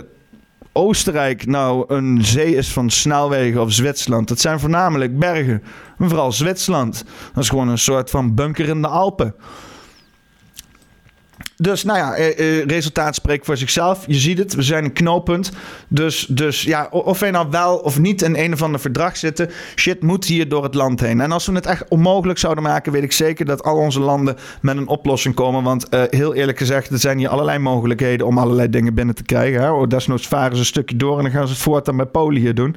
Oostenrijk 0.77 1.47
nou 1.47 1.85
een 1.95 2.25
zee 2.25 2.57
is 2.57 2.73
van 2.73 2.91
snelwegen 2.91 3.61
of 3.61 3.73
Zwitserland. 3.73 4.29
Dat 4.29 4.41
zijn 4.41 4.61
voornamelijk 4.61 5.19
bergen. 5.19 5.63
En 5.99 6.09
vooral 6.09 6.33
Zwitserland. 6.33 7.05
Dat 7.35 7.43
is 7.43 7.49
gewoon 7.49 7.69
een 7.69 7.79
soort 7.79 8.11
van 8.11 8.35
bunker 8.35 8.69
in 8.69 8.83
de 8.83 8.89
Alpen. 8.89 9.35
Dus 11.57 11.85
nou 11.85 11.99
ja, 11.99 12.15
eh, 12.15 12.59
eh, 12.59 12.67
resultaat 12.67 13.15
spreekt 13.15 13.47
voor 13.47 13.57
zichzelf. 13.57 14.05
Je 14.07 14.15
ziet 14.15 14.39
het, 14.39 14.55
we 14.55 14.63
zijn 14.63 14.85
een 14.85 14.93
knooppunt. 14.93 15.53
Dus, 15.89 16.27
dus 16.29 16.63
ja, 16.63 16.89
of 16.91 17.19
wij 17.19 17.31
nou 17.31 17.47
wel 17.51 17.77
of 17.77 17.99
niet 17.99 18.23
in 18.23 18.37
een 18.37 18.53
of 18.53 18.63
ander 18.63 18.81
verdrag 18.81 19.17
zitten, 19.17 19.51
shit 19.77 20.03
moet 20.03 20.25
hier 20.25 20.49
door 20.49 20.63
het 20.63 20.75
land 20.75 21.01
heen. 21.01 21.21
En 21.21 21.33
als 21.33 21.47
we 21.47 21.53
het 21.53 21.67
echt 21.67 21.89
onmogelijk 21.89 22.39
zouden 22.39 22.65
maken, 22.65 22.93
weet 22.93 23.03
ik 23.03 23.13
zeker 23.13 23.45
dat 23.45 23.63
al 23.63 23.77
onze 23.77 24.01
landen 24.01 24.37
met 24.61 24.77
een 24.77 24.89
oplossing 24.89 25.35
komen. 25.35 25.63
Want 25.63 25.87
uh, 25.91 26.03
heel 26.11 26.35
eerlijk 26.35 26.59
gezegd, 26.59 26.91
er 26.91 26.99
zijn 26.99 27.19
hier 27.19 27.29
allerlei 27.29 27.59
mogelijkheden 27.59 28.27
om 28.27 28.39
allerlei 28.39 28.71
dingen 28.71 28.95
binnen 28.95 29.15
te 29.15 29.23
krijgen. 29.23 29.61
Hè. 29.61 29.71
Oh, 29.71 29.89
desnoods 29.89 30.27
varen 30.27 30.53
ze 30.53 30.59
een 30.59 30.67
stukje 30.67 30.97
door 30.97 31.17
en 31.17 31.23
dan 31.23 31.33
gaan 31.33 31.47
ze 31.47 31.53
het 31.53 31.63
voortaan 31.63 31.97
bij 31.97 32.07
Polen 32.07 32.41
hier 32.41 32.55
doen. 32.55 32.77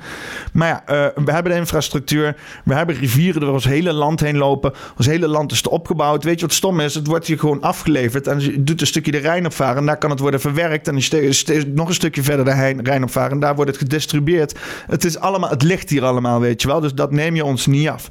Maar 0.53 0.67
ja, 0.67 1.11
we 1.15 1.31
hebben 1.31 1.51
de 1.51 1.57
infrastructuur, 1.57 2.35
we 2.65 2.73
hebben 2.73 2.95
rivieren 2.95 3.41
door 3.41 3.53
ons 3.53 3.65
hele 3.65 3.93
land 3.93 4.19
heen 4.19 4.37
lopen. 4.37 4.73
Ons 4.97 5.07
hele 5.07 5.27
land 5.27 5.51
is 5.51 5.61
te 5.61 5.69
opgebouwd. 5.69 6.23
Weet 6.23 6.39
je 6.39 6.45
wat 6.45 6.55
stom 6.55 6.79
is? 6.79 6.93
Het 6.93 7.07
wordt 7.07 7.27
hier 7.27 7.39
gewoon 7.39 7.61
afgeleverd 7.61 8.27
en 8.27 8.65
doet 8.67 8.81
een 8.81 8.87
stukje 8.87 9.11
de 9.11 9.17
Rijn 9.17 9.45
opvaren. 9.45 9.77
En 9.77 9.85
daar 9.85 9.97
kan 9.97 10.09
het 10.09 10.19
worden 10.19 10.39
verwerkt. 10.39 10.87
En 10.87 10.95
nog 11.73 11.87
een 11.87 11.93
stukje 11.93 12.23
verder 12.23 12.45
de 12.45 12.81
Rijn 12.83 13.03
opvaren. 13.03 13.31
En 13.31 13.39
daar 13.39 13.55
wordt 13.55 13.71
het 13.71 13.79
gedistribueerd. 13.79 14.59
Het, 14.87 15.05
is 15.05 15.19
allemaal, 15.19 15.49
het 15.49 15.63
ligt 15.63 15.89
hier 15.89 16.05
allemaal, 16.05 16.39
weet 16.39 16.61
je 16.61 16.67
wel. 16.67 16.79
Dus 16.79 16.93
dat 16.93 17.11
neem 17.11 17.35
je 17.35 17.45
ons 17.45 17.65
niet 17.65 17.87
af. 17.87 18.09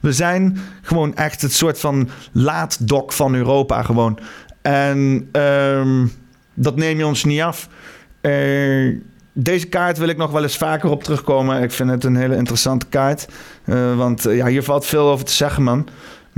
We 0.00 0.12
zijn 0.12 0.58
gewoon 0.82 1.16
echt 1.16 1.42
het 1.42 1.52
soort 1.52 1.80
van 1.80 2.08
laatdok 2.32 3.12
van 3.12 3.34
Europa 3.34 3.82
gewoon. 3.82 4.18
En 4.62 5.28
um, 5.32 6.12
dat 6.54 6.76
neem 6.76 6.98
je 6.98 7.06
ons 7.06 7.24
niet 7.24 7.40
af. 7.40 7.68
Uh, 8.20 8.98
deze 9.32 9.66
kaart 9.66 9.98
wil 9.98 10.08
ik 10.08 10.16
nog 10.16 10.30
wel 10.30 10.42
eens 10.42 10.56
vaker 10.56 10.90
op 10.90 11.02
terugkomen. 11.02 11.62
Ik 11.62 11.72
vind 11.72 11.90
het 11.90 12.04
een 12.04 12.16
hele 12.16 12.36
interessante 12.36 12.86
kaart. 12.86 13.28
Uh, 13.64 13.96
want 13.96 14.26
uh, 14.26 14.36
ja, 14.36 14.46
hier 14.46 14.62
valt 14.62 14.86
veel 14.86 15.10
over 15.10 15.24
te 15.24 15.32
zeggen, 15.32 15.62
man. 15.62 15.88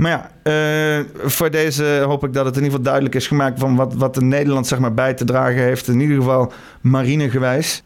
Maar 0.01 0.11
ja, 0.11 0.99
uh, 0.99 1.05
voor 1.23 1.51
deze 1.51 2.03
hoop 2.05 2.23
ik 2.23 2.33
dat 2.33 2.45
het 2.45 2.55
in 2.55 2.63
ieder 2.63 2.77
geval 2.77 2.83
duidelijk 2.83 3.15
is 3.15 3.27
gemaakt 3.27 3.59
van 3.59 3.75
wat, 3.75 3.93
wat 3.93 4.13
de 4.13 4.21
Nederland 4.21 4.67
zeg 4.67 4.79
maar, 4.79 4.93
bij 4.93 5.13
te 5.13 5.25
dragen 5.25 5.61
heeft. 5.61 5.87
In 5.87 5.99
ieder 5.99 6.15
geval 6.15 6.51
marinegewijs. 6.81 7.83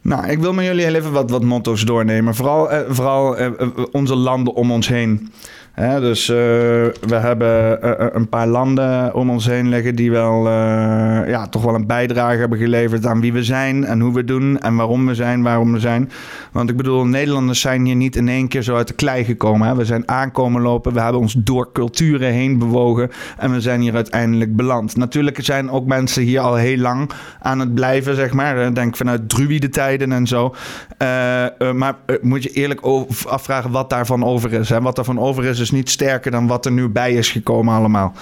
Nou, 0.00 0.26
ik 0.26 0.38
wil 0.38 0.52
met 0.52 0.64
jullie 0.64 0.84
heel 0.84 0.94
even 0.94 1.12
wat, 1.12 1.30
wat 1.30 1.42
motto's 1.42 1.82
doornemen. 1.82 2.34
Vooral, 2.34 2.70
eh, 2.70 2.80
vooral 2.88 3.36
eh, 3.36 3.50
onze 3.92 4.14
landen 4.14 4.54
om 4.54 4.72
ons 4.72 4.88
heen. 4.88 5.32
Dus 5.74 6.28
uh, 6.28 6.36
we 7.06 7.14
hebben 7.14 7.78
uh, 7.84 8.06
een 8.12 8.28
paar 8.28 8.46
landen 8.46 9.14
om 9.14 9.30
ons 9.30 9.46
heen 9.46 9.68
liggen 9.68 9.94
die 9.94 10.10
wel, 10.10 10.48
ja, 11.28 11.46
toch 11.46 11.62
wel 11.62 11.74
een 11.74 11.86
bijdrage 11.86 12.38
hebben 12.38 12.58
geleverd 12.58 13.06
aan 13.06 13.20
wie 13.20 13.32
we 13.32 13.44
zijn 13.44 13.84
en 13.84 14.00
hoe 14.00 14.14
we 14.14 14.24
doen 14.24 14.58
en 14.58 14.76
waarom 14.76 15.06
we 15.06 15.14
zijn, 15.14 15.42
waarom 15.42 15.72
we 15.72 15.80
zijn. 15.80 16.10
Want 16.52 16.70
ik 16.70 16.76
bedoel, 16.76 17.04
Nederlanders 17.06 17.60
zijn 17.60 17.84
hier 17.84 17.96
niet 17.96 18.16
in 18.16 18.28
één 18.28 18.48
keer 18.48 18.62
zo 18.62 18.76
uit 18.76 18.88
de 18.88 18.94
klei 18.94 19.24
gekomen. 19.24 19.68
Hè? 19.68 19.74
We 19.74 19.84
zijn 19.84 20.08
aankomen 20.08 20.62
lopen, 20.62 20.92
we 20.92 21.00
hebben 21.00 21.20
ons 21.20 21.36
door 21.38 21.72
culturen 21.72 22.32
heen 22.32 22.58
bewogen 22.58 23.10
en 23.38 23.52
we 23.52 23.60
zijn 23.60 23.80
hier 23.80 23.94
uiteindelijk 23.94 24.56
beland. 24.56 24.96
Natuurlijk 24.96 25.44
zijn 25.44 25.70
ook 25.70 25.86
mensen 25.86 26.22
hier 26.22 26.40
al 26.40 26.54
heel 26.54 26.78
lang 26.78 27.10
aan 27.40 27.60
het 27.60 27.74
blijven, 27.74 28.14
zeg 28.14 28.32
maar. 28.32 28.74
Denk 28.74 28.96
vanuit 28.96 29.28
druïde 29.28 29.68
tijden 29.68 30.12
en 30.12 30.26
zo. 30.26 30.54
maar 31.74 31.94
moet 32.20 32.42
je 32.42 32.50
eerlijk 32.50 32.80
afvragen 33.26 33.70
wat 33.70 33.90
daarvan 33.90 34.24
over 34.24 34.52
is. 34.52 34.68
Hè? 34.68 34.80
Wat 34.80 34.96
daarvan 34.96 35.18
over 35.18 35.44
is, 35.44 35.63
is 35.64 35.70
niet 35.70 35.90
sterker 35.90 36.30
dan 36.30 36.46
wat 36.46 36.66
er 36.66 36.72
nu 36.72 36.88
bij 36.88 37.12
is 37.12 37.30
gekomen 37.30 37.74
allemaal. 37.74 38.12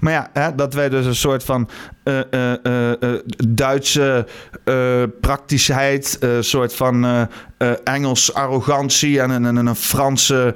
Maar 0.00 0.12
ja, 0.12 0.30
hè, 0.32 0.54
dat 0.54 0.74
wij 0.74 0.88
dus 0.88 1.06
een 1.06 1.14
soort 1.14 1.44
van 1.44 1.68
uh, 2.04 2.18
uh, 2.62 3.18
Duitse 3.48 4.26
praktischheid, 5.20 6.16
een 6.20 6.44
soort 6.44 6.74
van 6.74 7.28
Engels 7.84 8.34
arrogantie 8.34 9.20
en 9.20 9.30
een, 9.30 9.44
een, 9.44 9.66
een 9.66 9.74
Franse 9.74 10.54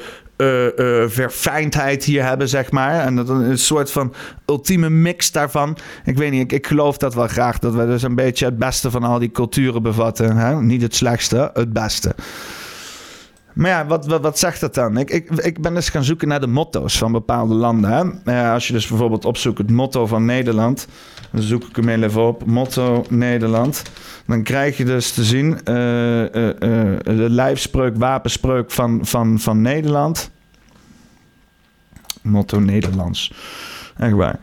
verfijndheid 1.07 2.05
hier 2.05 2.25
hebben, 2.25 2.49
zeg 2.49 2.71
maar. 2.71 3.01
En 3.01 3.17
dat 3.17 3.29
een 3.29 3.59
soort 3.59 3.91
van 3.91 4.15
ultieme 4.47 4.91
mix 4.91 5.33
daarvan. 5.33 5.77
Ik 6.05 6.17
weet 6.17 6.31
niet, 6.31 6.43
ik, 6.43 6.53
ik 6.53 6.67
geloof 6.67 6.97
dat 6.97 7.15
wel 7.15 7.29
graag. 7.29 7.59
Dat 7.59 7.75
we 7.75 7.87
dus 7.87 8.03
een 8.03 8.15
beetje 8.15 8.45
het 8.45 8.59
beste 8.59 8.91
van 8.91 9.03
al 9.03 9.19
die 9.19 9.31
culturen 9.31 9.83
bevatten. 9.83 10.37
Hè? 10.37 10.63
Niet 10.63 10.83
het 10.83 10.95
slechtste, 10.95 11.51
het 11.55 11.73
beste. 11.73 12.15
Maar 13.61 13.71
ja, 13.71 13.87
wat, 13.87 14.07
wat, 14.07 14.21
wat 14.21 14.39
zegt 14.39 14.61
dat 14.61 14.75
dan? 14.75 14.97
Ik, 14.97 15.11
ik, 15.11 15.31
ik 15.31 15.61
ben 15.61 15.75
dus 15.75 15.89
gaan 15.89 16.05
zoeken 16.05 16.29
naar 16.29 16.41
de 16.41 16.47
motto's 16.47 16.99
van 16.99 17.13
bepaalde 17.13 17.55
landen. 17.55 18.21
Hè? 18.25 18.53
als 18.53 18.67
je 18.67 18.73
dus 18.73 18.87
bijvoorbeeld 18.87 19.25
opzoekt 19.25 19.59
het 19.59 19.71
motto 19.71 20.07
van 20.07 20.25
Nederland, 20.25 20.87
dan 21.31 21.43
zoek 21.43 21.65
ik 21.65 21.77
hem 21.77 21.89
even 21.89 22.27
op, 22.27 22.45
motto 22.45 23.05
Nederland. 23.09 23.83
Dan 24.27 24.43
krijg 24.43 24.77
je 24.77 24.85
dus 24.85 25.13
te 25.13 25.25
zien 25.25 25.59
uh, 25.65 25.75
uh, 25.75 26.25
uh, 26.25 26.99
de 27.05 27.27
lijfspreuk, 27.31 27.97
wapenspreuk 27.97 28.71
van, 28.71 29.07
van, 29.07 29.39
van 29.39 29.61
Nederland. 29.61 30.31
Motto 32.23 32.61
Nederlands. 32.61 33.33
Echt 33.97 34.13
waar. 34.13 34.39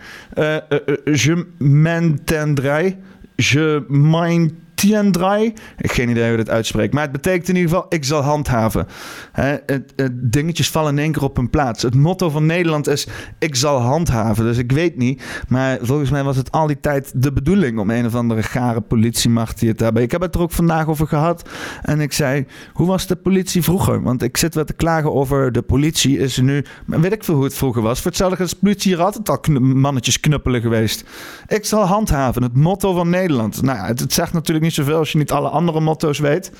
je 1.04 1.48
m'entendrai, 1.58 2.98
je 3.36 3.86
mind 3.88 4.54
Tiendrai. 4.78 5.54
Ik 5.78 5.92
geen 5.92 6.10
idee 6.10 6.28
hoe 6.28 6.38
dat 6.38 6.50
uitspreekt. 6.50 6.94
Maar 6.94 7.04
het 7.04 7.12
betekent 7.12 7.50
in 7.50 7.56
ieder 7.56 7.70
geval, 7.70 7.86
ik 7.90 8.06
zal 8.06 8.22
handhaven. 8.22 8.88
het, 9.32 9.94
het, 9.96 10.32
dingetjes 10.32 10.70
vallen 10.70 10.92
in 10.92 11.04
één 11.04 11.12
keer 11.12 11.24
op 11.24 11.36
hun 11.36 11.50
plaats. 11.50 11.84
Het 11.84 11.96
motto 11.96 12.30
van 12.30 12.46
Nederland 12.46 12.88
is, 12.88 13.08
ik 13.40 13.56
zal 13.56 13.80
handhaven. 13.80 14.44
Dus 14.44 14.58
ik 14.58 14.72
weet 14.72 14.98
niet. 14.98 15.24
Maar 15.48 15.78
volgens 15.82 16.10
mij 16.10 16.24
was 16.24 16.36
het 16.36 16.52
al 16.52 16.68
die 16.68 16.80
tijd 16.80 17.12
de 17.16 17.34
bedoeling 17.34 17.80
om 17.80 17.90
een 17.90 18.06
of 18.06 18.16
andere 18.16 18.44
gare 18.44 18.82
politiemacht 18.82 19.60
hier 19.60 19.76
te 19.76 19.84
hebben. 19.84 20.04
Ik 20.04 20.12
heb 20.12 20.22
het 20.22 20.36
er 20.36 20.42
ook 20.42 20.52
vandaag 20.52 20.88
over 20.88 21.08
gehad. 21.08 21.50
En 21.82 22.00
ik 22.00 22.14
zei, 22.14 22.46
hoe 22.74 22.88
was 22.88 23.08
de 23.08 23.16
politie 23.16 23.64
vroeger? 23.64 24.02
Want 24.02 24.24
ik 24.24 24.38
zit 24.38 24.56
wel 24.56 24.66
te 24.66 24.74
klagen 24.74 25.14
over 25.14 25.52
de 25.52 25.62
politie 25.62 26.18
is 26.18 26.38
nu... 26.38 26.66
Weet 26.86 27.14
ik 27.14 27.24
veel 27.24 27.36
hoe 27.36 27.44
het 27.44 27.54
vroeger 27.54 27.82
was. 27.82 27.98
Voor 28.02 28.08
hetzelfde 28.12 28.44
is 28.44 28.54
politie 28.54 28.96
hier 28.96 29.04
altijd 29.04 29.30
al 29.30 29.60
mannetjes 29.60 30.20
knuppelen 30.20 30.62
geweest. 30.62 31.04
Ik 31.48 31.66
zal 31.66 31.84
handhaven. 31.84 32.44
Het 32.44 32.56
motto 32.56 32.94
van 32.94 33.10
Nederland. 33.10 33.62
Nou 33.62 33.78
ja, 33.78 33.86
het, 33.86 34.00
het 34.00 34.14
zegt 34.14 34.34
natuurlijk 34.34 34.66
zoveel 34.74 34.98
als 34.98 35.12
je 35.12 35.18
niet 35.18 35.32
alle 35.32 35.50
andere 35.50 35.80
motto's 35.80 36.20
weet. 36.20 36.52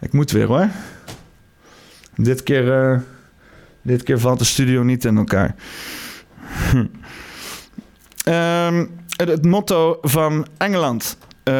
Ik 0.00 0.12
moet 0.12 0.30
weer 0.30 0.46
hoor. 0.46 0.68
Dit 2.14 2.42
keer, 2.42 2.92
uh, 2.92 2.98
dit 3.82 4.02
keer 4.02 4.20
valt 4.20 4.38
de 4.38 4.44
studio 4.44 4.82
niet 4.82 5.04
in 5.04 5.16
elkaar. 5.16 5.54
um, 8.24 8.90
het, 9.16 9.28
het 9.28 9.44
motto 9.44 9.98
van 10.00 10.46
Engeland. 10.56 11.18
Uh, 11.48 11.54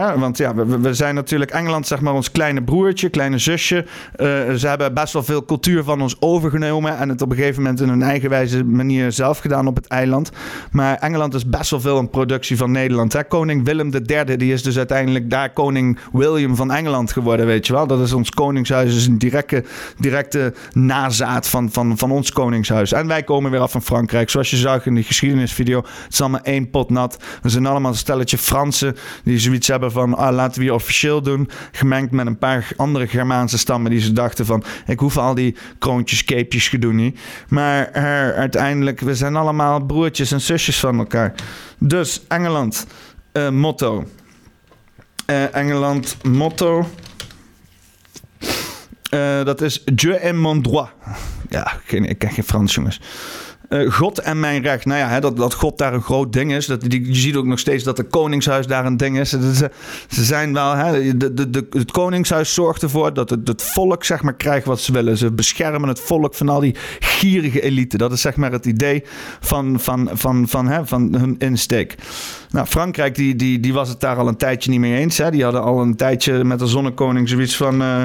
hè? 0.00 0.18
Want 0.18 0.38
ja, 0.38 0.54
we, 0.54 0.94
zijn 0.94 1.14
natuurlijk 1.14 1.50
Engeland, 1.50 1.86
zeg 1.86 2.00
maar, 2.00 2.12
ons 2.12 2.30
kleine 2.30 2.62
broertje, 2.62 3.08
kleine 3.08 3.38
zusje. 3.38 3.76
Uh, 3.76 4.26
ze 4.54 4.66
hebben 4.68 4.94
best 4.94 5.12
wel 5.12 5.22
veel 5.22 5.44
cultuur 5.44 5.84
van 5.84 6.02
ons 6.02 6.16
overgenomen 6.20 6.98
en 6.98 7.08
het 7.08 7.22
op 7.22 7.30
een 7.30 7.36
gegeven 7.36 7.62
moment 7.62 7.80
in 7.80 7.88
hun 7.88 8.02
eigen 8.02 8.30
wijze 8.30 8.64
manier 8.64 9.12
zelf 9.12 9.38
gedaan 9.38 9.66
op 9.66 9.76
het 9.76 9.86
eiland. 9.86 10.30
Maar 10.70 10.96
Engeland 10.96 11.34
is 11.34 11.48
best 11.48 11.70
wel 11.70 11.80
veel 11.80 11.98
een 11.98 12.10
productie 12.10 12.56
van 12.56 12.70
Nederland. 12.70 13.12
Hè? 13.12 13.24
Koning 13.24 13.64
Willem 13.64 13.90
III, 14.06 14.36
die 14.36 14.52
is 14.52 14.62
dus 14.62 14.76
uiteindelijk 14.76 15.30
daar 15.30 15.52
koning 15.52 15.98
William 16.12 16.56
van 16.56 16.72
Engeland 16.72 17.12
geworden, 17.12 17.46
weet 17.46 17.66
je 17.66 17.72
wel. 17.72 17.86
Dat 17.86 18.00
is 18.00 18.12
ons 18.12 18.30
koningshuis, 18.30 18.96
is 18.96 19.06
een 19.06 19.18
directe, 19.18 19.64
directe 19.98 20.54
nazaat 20.72 21.48
van, 21.48 21.72
van, 21.72 21.98
van 21.98 22.10
ons 22.10 22.32
koningshuis. 22.32 22.92
En 22.92 23.06
wij 23.06 23.22
komen 23.22 23.50
weer 23.50 23.60
af 23.60 23.70
van 23.70 23.82
Frankrijk. 23.82 24.30
Zoals 24.30 24.50
je 24.50 24.56
zag 24.56 24.86
in 24.86 24.94
die 24.94 25.04
geschiedenisvideo, 25.04 25.78
het 25.78 26.12
is 26.12 26.20
allemaal 26.20 26.42
één 26.42 26.70
pot 26.70 26.90
nat. 26.90 27.18
We 27.42 27.48
zijn 27.48 27.66
allemaal 27.66 27.90
een 27.90 27.96
stelletje 27.96 28.38
Fransen 28.38 28.96
die 29.34 29.42
zoiets 29.42 29.68
hebben 29.68 29.92
van 29.92 30.16
ah, 30.16 30.34
laten 30.34 30.58
we 30.58 30.64
hier 30.64 30.74
officieel 30.74 31.22
doen. 31.22 31.50
Gemengd 31.72 32.10
met 32.10 32.26
een 32.26 32.38
paar 32.38 32.68
andere 32.76 33.06
Germaanse 33.06 33.58
stammen 33.58 33.90
die 33.90 34.00
ze 34.00 34.12
dachten 34.12 34.46
van 34.46 34.64
ik 34.86 34.98
hoef 34.98 35.16
al 35.16 35.34
die 35.34 35.56
kroontjes, 35.78 36.24
capejes 36.24 36.68
gedoe 36.68 36.92
niet. 36.92 37.18
Maar 37.48 37.90
uh, 37.96 38.02
uiteindelijk, 38.30 39.00
we 39.00 39.14
zijn 39.14 39.36
allemaal 39.36 39.80
broertjes 39.80 40.32
en 40.32 40.40
zusjes 40.40 40.80
van 40.80 40.98
elkaar. 40.98 41.34
Dus 41.78 42.20
Engeland, 42.28 42.86
uh, 43.32 43.48
motto. 43.48 44.04
Uh, 45.26 45.54
Engeland, 45.54 46.16
motto. 46.22 46.88
dat 49.44 49.60
is 49.60 49.84
Dieu 49.84 50.14
et 50.14 50.34
mon 50.34 50.62
droit. 50.62 50.88
Ja, 51.48 51.80
ik 51.86 52.18
ken 52.18 52.30
geen 52.30 52.44
Frans, 52.44 52.74
jongens. 52.74 53.00
Uh, 53.74 53.92
God 53.92 54.18
en 54.18 54.40
mijn 54.40 54.62
recht. 54.62 54.84
Nou 54.84 54.98
ja, 54.98 55.08
hè, 55.08 55.20
dat, 55.20 55.36
dat 55.36 55.54
God 55.54 55.78
daar 55.78 55.94
een 55.94 56.02
groot 56.02 56.32
ding 56.32 56.52
is. 56.52 56.66
Dat, 56.66 56.80
die, 56.80 57.06
je 57.06 57.14
ziet 57.14 57.36
ook 57.36 57.44
nog 57.44 57.58
steeds 57.58 57.84
dat 57.84 57.96
het 57.96 58.08
koningshuis 58.08 58.66
daar 58.66 58.86
een 58.86 58.96
ding 58.96 59.18
is. 59.18 59.30
Ze, 59.30 59.70
ze 60.08 60.24
zijn 60.24 60.52
wel, 60.52 60.74
hè, 60.74 61.16
de, 61.16 61.50
de, 61.50 61.66
het 61.70 61.90
koningshuis 61.90 62.54
zorgt 62.54 62.82
ervoor 62.82 63.14
dat 63.14 63.30
het, 63.30 63.48
het 63.48 63.62
volk 63.62 64.04
zeg 64.04 64.22
maar, 64.22 64.34
krijgt 64.34 64.66
wat 64.66 64.80
ze 64.80 64.92
willen. 64.92 65.16
Ze 65.16 65.32
beschermen 65.32 65.88
het 65.88 66.00
volk 66.00 66.34
van 66.34 66.48
al 66.48 66.60
die 66.60 66.76
gierige 66.98 67.60
elite. 67.60 67.96
Dat 67.96 68.12
is 68.12 68.20
zeg 68.20 68.36
maar 68.36 68.52
het 68.52 68.66
idee 68.66 69.02
van, 69.40 69.80
van, 69.80 70.10
van, 70.12 70.48
van, 70.48 70.66
hè, 70.66 70.86
van 70.86 71.14
hun 71.14 71.34
insteek. 71.38 71.94
Nou, 72.50 72.66
Frankrijk 72.66 73.14
die, 73.14 73.36
die, 73.36 73.60
die 73.60 73.72
was 73.72 73.88
het 73.88 74.00
daar 74.00 74.16
al 74.16 74.28
een 74.28 74.36
tijdje 74.36 74.70
niet 74.70 74.80
mee 74.80 74.98
eens. 74.98 75.18
Hè. 75.18 75.30
Die 75.30 75.42
hadden 75.42 75.62
al 75.62 75.80
een 75.80 75.96
tijdje 75.96 76.44
met 76.44 76.58
de 76.58 76.66
zonnekoning 76.66 77.28
zoiets 77.28 77.56
van... 77.56 77.82
Uh, 77.82 78.02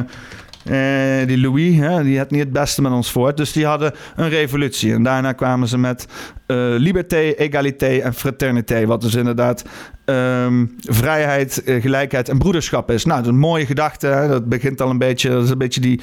uh, 0.63 1.27
die 1.27 1.37
Louis, 1.37 1.75
hè, 1.75 2.03
die 2.03 2.17
had 2.17 2.31
niet 2.31 2.39
het 2.39 2.51
beste 2.51 2.81
met 2.81 2.91
ons 2.91 3.11
voor. 3.11 3.35
Dus 3.35 3.51
die 3.51 3.65
hadden 3.65 3.93
een 4.15 4.29
revolutie. 4.29 4.93
En 4.93 5.03
daarna 5.03 5.31
kwamen 5.31 5.67
ze 5.67 5.77
met 5.77 6.07
uh, 6.47 6.57
liberté, 6.77 7.33
egalité 7.35 7.97
en 7.97 8.13
fraternité. 8.13 8.85
Wat 8.85 9.01
dus 9.01 9.15
inderdaad 9.15 9.65
um, 10.05 10.75
vrijheid, 10.79 11.61
uh, 11.65 11.81
gelijkheid 11.81 12.29
en 12.29 12.37
broederschap 12.37 12.91
is. 12.91 13.05
Nou, 13.05 13.27
een 13.27 13.37
mooie 13.37 13.65
gedachte. 13.65 14.07
Hè? 14.07 14.27
Dat 14.27 14.49
begint 14.49 14.81
al 14.81 14.89
een 14.89 14.97
beetje, 14.97 15.29
dat 15.29 15.43
is 15.43 15.49
een 15.49 15.57
beetje 15.57 15.81
die, 15.81 16.01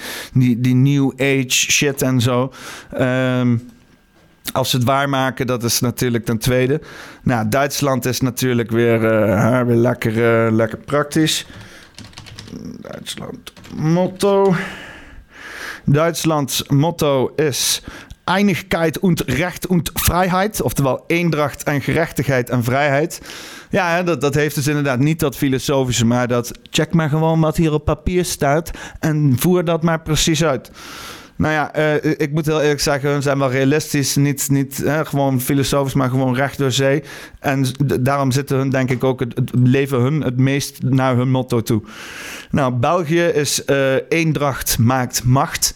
die, 0.61 0.75
new 0.75 1.13
age 1.17 1.49
shit 1.49 2.03
en 2.03 2.21
zo. 2.21 2.53
Um, 3.01 3.69
als 4.53 4.71
ze 4.71 4.77
het 4.77 4.87
waarmaken, 4.87 5.47
dat 5.47 5.63
is 5.63 5.81
natuurlijk 5.81 6.25
ten 6.25 6.39
tweede. 6.39 6.81
Nou, 7.23 7.49
Duitsland 7.49 8.05
is 8.05 8.21
natuurlijk 8.21 8.71
weer, 8.71 9.01
weer 9.67 9.77
lekker, 9.77 10.53
lekker 10.53 10.79
praktisch. 10.79 11.47
Duitsland 12.81 13.53
motto. 13.75 14.55
Duitslands 15.85 16.65
motto 16.69 17.33
is 17.37 17.83
Einigkeit 18.25 18.99
und 18.99 19.29
Recht 19.29 19.67
und 19.67 19.93
Vrijheid. 19.95 20.61
Oftewel 20.61 20.99
eendracht 21.09 21.67
en 21.67 21.81
gerechtigheid 21.81 22.51
en 22.51 22.65
vrijheid. 22.65 23.21
Ja, 23.71 24.03
dat, 24.03 24.21
dat 24.21 24.35
heeft 24.35 24.55
dus 24.55 24.67
inderdaad 24.67 24.99
niet 24.99 25.21
dat 25.21 25.37
filosofische, 25.37 26.07
maar 26.07 26.29
dat 26.29 26.53
check 26.71 26.93
maar 26.93 27.09
gewoon 27.09 27.41
wat 27.41 27.57
hier 27.57 27.73
op 27.73 27.85
papier 27.85 28.25
staat 28.25 28.71
en 29.01 29.37
voer 29.39 29.65
dat 29.65 29.83
maar 29.83 30.03
precies 30.03 30.45
uit. 30.45 30.71
Nou 31.37 31.53
ja, 31.53 31.79
uh, 31.79 31.95
ik 32.17 32.33
moet 32.33 32.47
heel 32.47 32.61
eerlijk 32.61 32.81
zeggen, 32.81 33.11
hun 33.11 33.23
zijn 33.23 33.39
wel 33.39 33.51
realistisch. 33.51 34.17
Niet, 34.17 34.85
gewoon 35.03 35.41
filosofisch, 35.41 35.95
maar 35.95 36.11
gewoon 36.11 36.35
recht 36.35 36.59
door 36.59 36.73
zee. 36.73 37.03
En 37.41 37.65
daarom 38.01 38.31
zitten 38.31 38.57
hun, 38.57 38.71
denk 38.71 38.91
ik, 38.91 39.05
ook 39.05 39.21
het, 39.21 39.51
leven 39.53 40.01
hun 40.01 40.21
het 40.21 40.37
meest 40.37 40.83
naar 40.83 41.17
hun 41.17 41.31
motto 41.31 41.63
toe. 41.63 41.83
Nou, 42.51 42.75
België 42.75 43.23
is 43.23 43.63
uh, 43.67 43.95
eendracht 44.09 44.79
maakt 44.79 45.25
macht. 45.25 45.75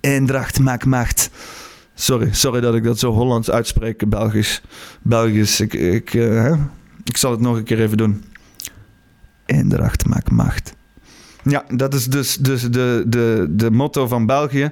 Eendracht 0.00 0.58
maakt 0.58 0.84
macht. 0.84 1.30
Sorry, 1.94 2.28
sorry 2.32 2.60
dat 2.60 2.74
ik 2.74 2.84
dat 2.84 2.98
zo 2.98 3.12
Hollands 3.12 3.50
uitspreek, 3.50 4.08
Belgisch. 4.08 4.62
Belgisch, 5.02 5.60
ik, 5.60 5.74
ik, 5.74 6.14
ik 7.04 7.16
zal 7.16 7.30
het 7.30 7.40
nog 7.40 7.56
een 7.56 7.64
keer 7.64 7.80
even 7.80 7.96
doen. 7.96 8.24
Eendracht 9.46 10.06
maakt 10.06 10.30
macht. 10.30 10.78
Ja, 11.42 11.64
dat 11.68 11.94
is 11.94 12.06
dus, 12.06 12.36
dus 12.36 12.62
de, 12.62 13.04
de, 13.06 13.46
de 13.48 13.70
motto 13.70 14.06
van 14.06 14.26
België. 14.26 14.70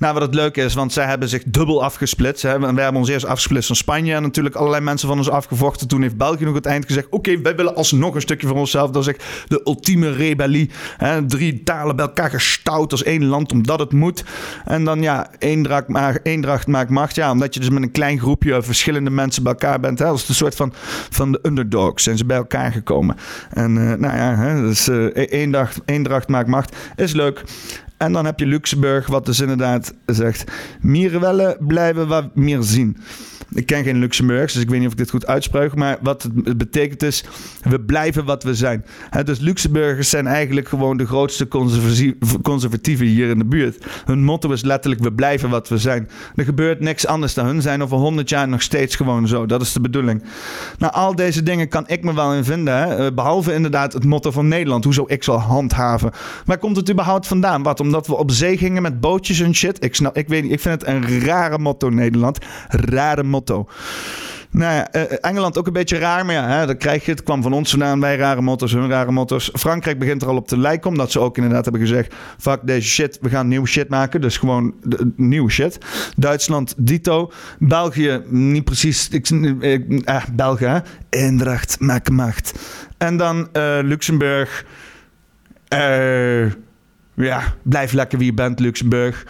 Nou, 0.00 0.14
wat 0.14 0.22
het 0.22 0.34
leuke 0.34 0.62
is, 0.62 0.74
want 0.74 0.92
zij 0.92 1.04
hebben 1.04 1.28
zich 1.28 1.42
dubbel 1.46 1.82
afgesplitst. 1.82 2.42
Hè. 2.42 2.58
Wij 2.58 2.82
hebben 2.82 3.00
ons 3.00 3.08
eerst 3.08 3.26
afgesplitst 3.26 3.66
van 3.66 3.76
Spanje 3.76 4.14
en 4.14 4.22
natuurlijk 4.22 4.54
allerlei 4.54 4.82
mensen 4.82 5.08
van 5.08 5.18
ons 5.18 5.30
afgevochten. 5.30 5.88
Toen 5.88 6.02
heeft 6.02 6.16
België 6.16 6.44
nog 6.44 6.54
het 6.54 6.66
eind 6.66 6.86
gezegd: 6.86 7.06
Oké, 7.10 7.40
wij 7.40 7.56
willen 7.56 7.74
alsnog 7.74 8.14
een 8.14 8.20
stukje 8.20 8.46
voor 8.46 8.56
onszelf. 8.56 8.90
Dat 8.90 9.02
is 9.02 9.08
echt 9.08 9.24
de 9.48 9.60
ultieme 9.64 10.12
rebellie. 10.12 10.70
Hè. 10.96 11.26
Drie 11.26 11.62
talen 11.62 11.96
bij 11.96 12.04
elkaar 12.04 12.30
gestout 12.30 12.92
als 12.92 13.02
één 13.02 13.24
land, 13.24 13.52
omdat 13.52 13.78
het 13.78 13.92
moet. 13.92 14.24
En 14.64 14.84
dan 14.84 15.02
ja, 15.02 15.30
eendracht, 15.38 15.86
eendracht 16.22 16.66
maakt 16.66 16.90
macht. 16.90 17.14
Ja, 17.14 17.30
omdat 17.30 17.54
je 17.54 17.60
dus 17.60 17.70
met 17.70 17.82
een 17.82 17.90
klein 17.90 18.18
groepje 18.18 18.62
verschillende 18.62 19.10
mensen 19.10 19.42
bij 19.42 19.52
elkaar 19.52 19.80
bent. 19.80 19.98
Hè. 19.98 20.04
Dat 20.04 20.14
is 20.14 20.28
een 20.28 20.34
soort 20.34 20.54
van, 20.54 20.72
van 21.10 21.32
de 21.32 21.38
underdogs. 21.42 22.02
Zijn 22.02 22.18
ze 22.18 22.24
bij 22.24 22.36
elkaar 22.36 22.72
gekomen. 22.72 23.16
En 23.50 23.76
uh, 23.76 23.92
nou 23.92 24.16
ja, 24.16 24.36
hè, 24.36 24.60
dus, 24.60 24.88
uh, 24.88 25.10
eendracht, 25.14 25.80
eendracht 25.84 26.28
maakt 26.28 26.48
macht. 26.48 26.76
Is 26.96 27.12
leuk. 27.12 27.42
En 28.00 28.12
dan 28.12 28.24
heb 28.24 28.38
je 28.38 28.46
Luxemburg, 28.46 29.06
wat 29.06 29.26
dus 29.26 29.40
inderdaad 29.40 29.94
zegt: 30.06 30.44
Mierenwellen 30.80 31.56
blijven 31.60 32.08
wat 32.08 32.34
meer 32.34 32.62
zien. 32.62 32.96
Ik 33.54 33.66
ken 33.66 33.84
geen 33.84 33.98
Luxemburgs, 33.98 34.52
dus 34.52 34.62
ik 34.62 34.68
weet 34.68 34.78
niet 34.78 34.86
of 34.86 34.92
ik 34.92 34.98
dit 34.98 35.10
goed 35.10 35.26
uitspreek. 35.26 35.74
Maar 35.74 35.98
wat 36.02 36.22
het 36.22 36.58
betekent 36.58 37.02
is, 37.02 37.24
we 37.62 37.80
blijven 37.80 38.24
wat 38.24 38.42
we 38.42 38.54
zijn. 38.54 38.84
dus 39.24 39.38
Luxemburgers 39.38 40.10
zijn 40.10 40.26
eigenlijk 40.26 40.68
gewoon 40.68 40.96
de 40.96 41.06
grootste 41.06 41.48
conservatieven 42.42 43.06
hier 43.06 43.28
in 43.28 43.38
de 43.38 43.44
buurt. 43.44 43.86
Hun 44.04 44.24
motto 44.24 44.52
is 44.52 44.62
letterlijk, 44.62 45.02
we 45.02 45.12
blijven 45.12 45.50
wat 45.50 45.68
we 45.68 45.78
zijn. 45.78 46.08
Er 46.34 46.44
gebeurt 46.44 46.80
niks 46.80 47.06
anders 47.06 47.34
dan 47.34 47.46
hun 47.46 47.62
zijn 47.62 47.82
over 47.82 47.96
honderd 47.96 48.28
jaar 48.28 48.48
nog 48.48 48.62
steeds 48.62 48.96
gewoon 48.96 49.28
zo. 49.28 49.46
Dat 49.46 49.62
is 49.62 49.72
de 49.72 49.80
bedoeling. 49.80 50.22
Nou, 50.78 50.92
al 50.92 51.14
deze 51.14 51.42
dingen 51.42 51.68
kan 51.68 51.84
ik 51.86 52.04
me 52.04 52.14
wel 52.14 52.34
in 52.34 52.44
vinden. 52.44 52.76
Hè? 52.76 53.06
Eh, 53.06 53.14
behalve 53.14 53.54
inderdaad 53.54 53.92
het 53.92 54.04
motto 54.04 54.30
van 54.30 54.48
Nederland. 54.48 54.84
Hoezo 54.84 55.04
ik 55.06 55.22
zal 55.22 55.38
handhaven. 55.38 56.10
Waar 56.44 56.58
komt 56.58 56.76
het 56.76 56.90
überhaupt 56.90 57.26
vandaan? 57.26 57.62
Wat? 57.62 57.80
Omdat 57.80 58.06
we 58.06 58.16
op 58.16 58.30
zee 58.30 58.56
gingen 58.56 58.82
met 58.82 59.00
bootjes 59.00 59.40
en 59.40 59.54
shit? 59.54 59.84
Ik, 59.84 59.94
snap, 59.94 60.16
ik 60.16 60.28
weet 60.28 60.42
niet. 60.42 60.52
Ik 60.52 60.60
vind 60.60 60.80
het 60.80 60.90
een 60.90 61.20
rare 61.20 61.58
motto 61.58 61.88
Nederland. 61.88 62.38
Rare 62.68 63.22
motto 63.22 63.39
Nou 64.52 64.74
ja, 64.74 64.90
eh, 64.90 65.16
Engeland 65.20 65.58
ook 65.58 65.66
een 65.66 65.72
beetje 65.72 65.98
raar, 65.98 66.26
maar 66.26 66.34
ja, 66.34 66.48
hè, 66.48 66.66
dan 66.66 66.76
krijg 66.76 67.04
je 67.04 67.10
het. 67.10 67.22
kwam 67.22 67.42
van 67.42 67.52
ons 67.52 67.70
vandaan, 67.70 68.00
wij 68.00 68.16
rare 68.16 68.40
motto's, 68.40 68.72
hun 68.72 68.88
rare 68.88 69.10
motto's. 69.10 69.50
Frankrijk 69.52 69.98
begint 69.98 70.22
er 70.22 70.28
al 70.28 70.36
op 70.36 70.48
te 70.48 70.58
lijken, 70.58 70.90
omdat 70.90 71.10
ze 71.10 71.20
ook 71.20 71.36
inderdaad 71.36 71.62
hebben 71.64 71.82
gezegd... 71.82 72.14
fuck 72.38 72.60
deze 72.62 72.88
shit, 72.88 73.18
we 73.20 73.28
gaan 73.28 73.48
nieuw 73.48 73.64
shit 73.64 73.88
maken. 73.88 74.20
Dus 74.20 74.36
gewoon 74.36 74.74
de, 74.82 75.12
nieuwe 75.16 75.50
shit. 75.50 75.78
Duitsland, 76.16 76.74
dito. 76.76 77.32
België, 77.58 78.22
niet 78.28 78.64
precies... 78.64 79.08
Ik, 79.08 79.28
eh, 79.30 79.74
eh 80.04 80.22
België, 80.32 80.82
Eendracht, 81.10 81.80
maak 81.80 82.10
macht. 82.10 82.52
En 82.98 83.16
dan 83.16 83.48
Luxemburg... 83.82 84.64
Uh, 85.74 86.46
ja, 87.24 87.54
blijf 87.62 87.92
lekker 87.92 88.18
wie 88.18 88.26
je 88.26 88.34
bent, 88.34 88.60
Luxemburg. 88.60 89.26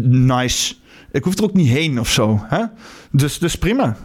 nice. 0.00 0.74
Ik 1.10 1.24
hoef 1.24 1.38
er 1.38 1.44
ook 1.44 1.54
niet 1.54 1.68
heen 1.68 2.00
of 2.00 2.10
zo. 2.10 2.44
Hè? 2.44 2.64
Dus, 3.10 3.38
dus 3.38 3.56
prima. 3.56 3.96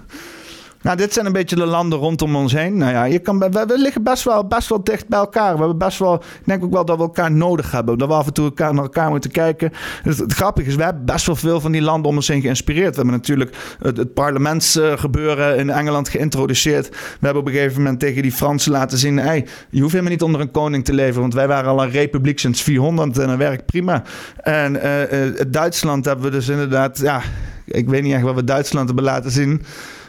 Nou, 0.85 0.97
dit 0.97 1.13
zijn 1.13 1.25
een 1.25 1.31
beetje 1.31 1.55
de 1.55 1.65
landen 1.65 1.99
rondom 1.99 2.35
ons 2.35 2.53
heen. 2.53 2.77
Nou 2.77 2.91
ja, 2.91 3.03
je 3.03 3.19
kan, 3.19 3.39
we, 3.39 3.73
liggen 3.75 4.03
best 4.03 4.23
wel, 4.23 4.47
best 4.47 4.69
wel 4.69 4.83
dicht 4.83 5.07
bij 5.07 5.19
elkaar. 5.19 5.53
We 5.53 5.59
hebben 5.59 5.77
best 5.77 5.99
wel, 5.99 6.13
ik 6.15 6.41
denk 6.43 6.63
ook 6.63 6.71
wel 6.71 6.85
dat 6.85 6.97
we 6.97 7.03
elkaar 7.03 7.31
nodig 7.31 7.71
hebben. 7.71 7.97
Dat 7.97 8.07
we 8.07 8.13
af 8.13 8.27
en 8.27 8.33
toe 8.33 8.45
elkaar, 8.45 8.73
naar 8.73 8.83
elkaar 8.83 9.09
moeten 9.09 9.31
kijken. 9.31 9.71
Het, 10.03 10.23
grappige 10.27 10.69
is, 10.69 10.75
we 10.75 10.83
hebben 10.83 11.05
best 11.05 11.25
wel 11.25 11.35
veel 11.35 11.61
van 11.61 11.71
die 11.71 11.81
landen 11.81 12.09
om 12.09 12.15
ons 12.15 12.27
heen 12.27 12.41
geïnspireerd. 12.41 12.89
We 12.89 12.95
hebben 12.95 13.13
natuurlijk 13.13 13.55
het, 13.79 13.97
het 13.97 14.13
parlementsgebeuren 14.13 15.57
in 15.57 15.69
Engeland 15.69 16.09
geïntroduceerd. 16.09 16.89
We 16.89 16.95
hebben 17.19 17.41
op 17.41 17.47
een 17.47 17.53
gegeven 17.53 17.81
moment 17.81 17.99
tegen 17.99 18.21
die 18.21 18.31
Fransen 18.31 18.71
laten 18.71 18.97
zien... 18.97 19.17
Hey, 19.17 19.47
je 19.69 19.79
hoeft 19.79 19.91
helemaal 19.91 20.13
niet 20.13 20.23
onder 20.23 20.41
een 20.41 20.51
koning 20.51 20.85
te 20.85 20.93
leven... 20.93 21.21
want 21.21 21.33
wij 21.33 21.47
waren 21.47 21.69
al 21.69 21.83
een 21.83 21.91
republiek 21.91 22.39
sinds 22.39 22.61
400 22.61 23.17
en 23.17 23.27
dat 23.27 23.37
werkt 23.37 23.65
prima. 23.65 24.03
En 24.37 24.75
uh, 24.75 25.11
uh, 25.11 25.41
Duitsland 25.47 26.05
hebben 26.05 26.25
we 26.25 26.31
dus 26.31 26.47
inderdaad... 26.47 26.99
Ja, 26.99 27.21
ik 27.65 27.89
weet 27.89 28.03
niet 28.03 28.13
echt 28.13 28.23
wat 28.23 28.35
we 28.35 28.43
Duitsland 28.43 28.87
hebben 28.87 29.05
laten 29.05 29.31
zien... 29.31 29.61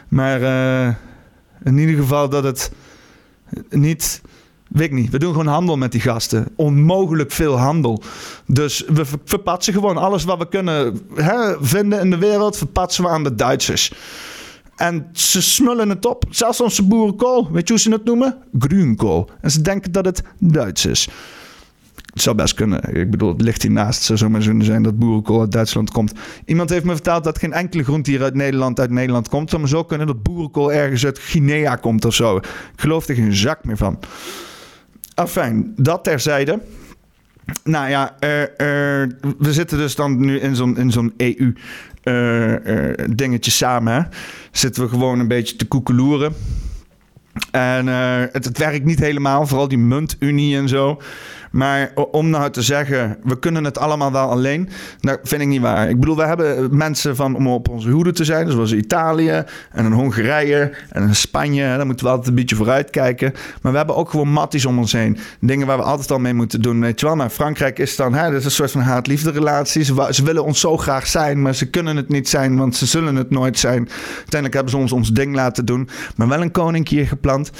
Maar 0.07 0.41
uh, 0.41 0.95
in 1.63 1.77
ieder 1.77 1.95
geval 1.95 2.29
dat 2.29 2.43
het 2.43 2.71
niet. 3.69 4.21
Weet 4.67 4.85
ik 4.85 4.91
niet. 4.91 5.11
We 5.11 5.19
doen 5.19 5.31
gewoon 5.31 5.47
handel 5.47 5.77
met 5.77 5.91
die 5.91 6.01
gasten. 6.01 6.47
Onmogelijk 6.55 7.31
veel 7.31 7.57
handel. 7.57 8.03
Dus 8.45 8.83
we 8.87 9.05
verpatsen 9.23 9.73
gewoon 9.73 9.97
alles 9.97 10.23
wat 10.23 10.37
we 10.37 10.47
kunnen 10.47 11.01
hè, 11.15 11.55
vinden 11.65 11.99
in 11.99 12.09
de 12.09 12.17
wereld. 12.17 12.57
Verpatsen 12.57 13.03
we 13.03 13.09
aan 13.09 13.23
de 13.23 13.35
Duitsers. 13.35 13.93
En 14.75 15.09
ze 15.13 15.41
smullen 15.41 15.89
het 15.89 16.05
op. 16.05 16.23
Zelfs 16.29 16.61
onze 16.61 16.83
boerenkool. 16.83 17.51
Weet 17.51 17.67
je 17.67 17.73
hoe 17.73 17.81
ze 17.81 17.91
het 17.91 18.03
noemen? 18.03 18.37
Groenkool. 18.59 19.29
En 19.41 19.51
ze 19.51 19.61
denken 19.61 19.91
dat 19.91 20.05
het 20.05 20.23
Duits 20.39 20.85
is. 20.85 21.09
Het 22.17 22.25
zou 22.25 22.35
best 22.35 22.53
kunnen. 22.53 22.95
Ik 22.95 23.11
bedoel, 23.11 23.29
het 23.29 23.41
ligt 23.41 23.61
hiernaast. 23.61 23.97
Het 23.97 24.05
zou 24.05 24.17
zomaar 24.17 24.41
kunnen 24.41 24.65
zijn 24.65 24.83
dat 24.83 24.99
boerenkool 24.99 25.39
uit 25.39 25.51
Duitsland 25.51 25.91
komt. 25.91 26.11
Iemand 26.45 26.69
heeft 26.69 26.83
me 26.83 26.93
verteld 26.93 27.23
dat 27.23 27.39
geen 27.39 27.53
enkele 27.53 27.83
groente 27.83 28.11
hier 28.11 28.23
uit 28.23 28.33
Nederland 28.33 28.79
uit 28.79 28.89
Nederland 28.89 29.29
komt. 29.29 29.49
Zou 29.49 29.61
maar 29.61 29.71
zo 29.71 29.83
kunnen 29.83 30.07
dat 30.07 30.23
boerenkool 30.23 30.73
ergens 30.73 31.05
uit 31.05 31.19
Guinea 31.19 31.75
komt 31.75 32.05
of 32.05 32.13
zo. 32.13 32.37
Ik 32.37 32.45
geloof 32.75 33.07
er 33.07 33.15
geen 33.15 33.35
zak 33.35 33.63
meer 33.63 33.77
van. 33.77 33.99
Afijn, 35.13 35.73
dat 35.75 36.03
terzijde. 36.03 36.59
Nou 37.63 37.89
ja, 37.89 38.15
uh, 38.19 38.41
uh, 38.41 38.47
we 39.37 39.53
zitten 39.53 39.77
dus 39.77 39.95
dan 39.95 40.19
nu 40.19 40.39
in 40.39 40.55
zo'n, 40.55 40.77
in 40.77 40.91
zo'n 40.91 41.13
EU 41.17 41.53
uh, 42.03 43.15
dingetje 43.15 43.51
samen. 43.51 43.93
Hè? 43.93 44.01
Zitten 44.51 44.83
we 44.83 44.89
gewoon 44.89 45.19
een 45.19 45.27
beetje 45.27 45.55
te 45.55 45.67
koekeloeren. 45.67 46.33
En 47.51 47.87
het 48.31 48.57
werkt 48.57 48.85
niet 48.85 48.99
helemaal, 48.99 49.47
vooral 49.47 49.67
die 49.67 49.77
muntunie 49.77 50.57
en 50.57 50.67
zo. 50.67 50.99
Maar 51.57 51.91
om 52.11 52.29
nou 52.29 52.51
te 52.51 52.61
zeggen, 52.61 53.17
we 53.23 53.39
kunnen 53.39 53.63
het 53.63 53.77
allemaal 53.77 54.11
wel 54.11 54.29
alleen, 54.29 54.69
dat 54.99 55.19
vind 55.23 55.41
ik 55.41 55.47
niet 55.47 55.61
waar. 55.61 55.89
Ik 55.89 55.99
bedoel, 55.99 56.15
we 56.15 56.23
hebben 56.23 56.77
mensen 56.77 57.15
van 57.15 57.35
om 57.35 57.47
op 57.47 57.69
onze 57.69 57.89
hoede 57.89 58.11
te 58.11 58.23
zijn, 58.23 58.51
zoals 58.51 58.73
Italië 58.73 59.43
en 59.71 59.85
een 59.85 59.91
Hongarije 59.91 60.71
en 60.89 61.03
een 61.03 61.15
Spanje. 61.15 61.63
Daar 61.63 61.85
moeten 61.85 62.05
we 62.05 62.11
altijd 62.11 62.29
een 62.29 62.35
beetje 62.35 62.55
vooruit 62.55 62.89
kijken. 62.89 63.33
Maar 63.61 63.71
we 63.71 63.77
hebben 63.77 63.95
ook 63.95 64.09
gewoon 64.09 64.29
matties 64.29 64.65
om 64.65 64.77
ons 64.77 64.91
heen. 64.91 65.17
Dingen 65.39 65.67
waar 65.67 65.77
we 65.77 65.83
altijd 65.83 66.11
al 66.11 66.19
mee 66.19 66.33
moeten 66.33 66.61
doen, 66.61 66.81
weet 66.81 66.99
je 66.99 67.05
wel. 67.05 67.15
Maar 67.15 67.29
Frankrijk 67.29 67.79
is 67.79 67.95
dan, 67.95 68.13
hè, 68.13 68.29
dat 68.29 68.39
is 68.39 68.45
een 68.45 68.51
soort 68.51 68.71
van 68.71 68.81
haat-liefde 68.81 69.31
relatie. 69.31 69.83
Ze, 69.83 70.23
willen 70.23 70.43
ons 70.43 70.59
zo 70.59 70.77
graag 70.77 71.07
zijn, 71.07 71.41
maar 71.41 71.55
ze 71.55 71.69
kunnen 71.69 71.95
het 71.95 72.09
niet 72.09 72.29
zijn, 72.29 72.57
want 72.57 72.75
ze 72.75 72.85
zullen 72.85 73.15
het 73.15 73.29
nooit 73.29 73.59
zijn. 73.59 73.89
Uiteindelijk 74.15 74.53
hebben 74.53 74.71
ze 74.71 74.77
ons 74.77 74.91
ons 74.91 75.11
ding 75.11 75.35
laten 75.35 75.65
doen, 75.65 75.89
maar 76.15 76.27
wel 76.27 76.41
een 76.41 76.51
koninkje 76.51 77.05
gepland. 77.05 77.51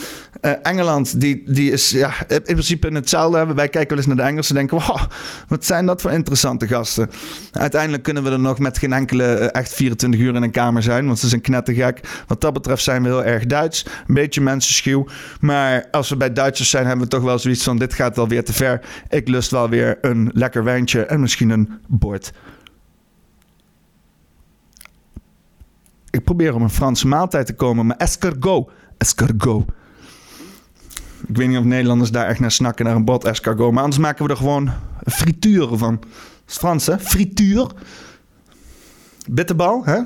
Uh, 0.41 0.51
Engeland, 0.61 1.21
die, 1.21 1.43
die 1.45 1.71
is 1.71 1.89
ja, 1.89 2.11
in 2.27 2.41
principe 2.41 2.87
in 2.87 2.95
hetzelfde. 2.95 3.53
Wij 3.53 3.67
kijken 3.69 3.86
wel 3.89 3.97
eens 3.97 4.07
naar 4.07 4.15
de 4.15 4.21
Engelsen 4.21 4.55
en 4.55 4.67
denken: 4.67 4.87
wow, 4.87 5.01
wat 5.47 5.65
zijn 5.65 5.85
dat 5.85 6.01
voor 6.01 6.11
interessante 6.11 6.67
gasten. 6.67 7.09
Uiteindelijk 7.51 8.03
kunnen 8.03 8.23
we 8.23 8.31
er 8.31 8.39
nog 8.39 8.59
met 8.59 8.77
geen 8.77 8.93
enkele 8.93 9.23
eh, 9.23 9.61
echt 9.61 9.73
24 9.73 10.19
uur 10.19 10.35
in 10.35 10.43
een 10.43 10.51
kamer 10.51 10.83
zijn, 10.83 11.05
want 11.05 11.19
ze 11.19 11.27
zijn 11.27 11.41
knettergek. 11.41 12.23
Wat 12.27 12.41
dat 12.41 12.53
betreft 12.53 12.83
zijn 12.83 13.03
we 13.03 13.07
heel 13.07 13.23
erg 13.23 13.45
Duits. 13.45 13.85
Een 14.07 14.13
beetje 14.13 14.41
mensenschuw. 14.41 15.07
Maar 15.39 15.87
als 15.91 16.09
we 16.09 16.17
bij 16.17 16.33
Duitsers 16.33 16.69
zijn, 16.69 16.85
hebben 16.85 17.03
we 17.05 17.11
toch 17.11 17.23
wel 17.23 17.39
zoiets 17.39 17.63
van: 17.63 17.77
dit 17.77 17.93
gaat 17.93 18.15
wel 18.15 18.27
weer 18.27 18.43
te 18.43 18.53
ver. 18.53 18.81
Ik 19.09 19.27
lust 19.27 19.51
wel 19.51 19.69
weer 19.69 19.97
een 20.01 20.29
lekker 20.33 20.63
wijntje 20.63 21.05
en 21.05 21.19
misschien 21.19 21.49
een 21.49 21.69
bord. 21.87 22.31
Ik 26.09 26.23
probeer 26.23 26.55
om 26.55 26.61
een 26.61 26.69
Franse 26.69 27.07
maaltijd 27.07 27.45
te 27.45 27.53
komen, 27.53 27.85
maar 27.85 27.97
escargot. 27.97 28.71
Escargot. 28.97 29.65
Ik 31.27 31.37
weet 31.37 31.47
niet 31.47 31.57
of 31.57 31.63
Nederlanders 31.63 32.11
daar 32.11 32.27
echt 32.27 32.39
naar 32.39 32.51
snakken, 32.51 32.85
naar 32.85 32.95
een 32.95 33.05
bot 33.05 33.25
escargot. 33.25 33.71
Maar 33.71 33.83
anders 33.83 34.01
maken 34.01 34.25
we 34.25 34.31
er 34.31 34.37
gewoon 34.37 34.71
frituren 35.05 35.77
van. 35.77 35.95
Dat 35.99 36.09
is 36.47 36.57
Frans, 36.57 36.85
hè? 36.85 36.99
Frituur. 36.99 37.67
Bitterbal, 39.29 39.85
hè? 39.85 39.99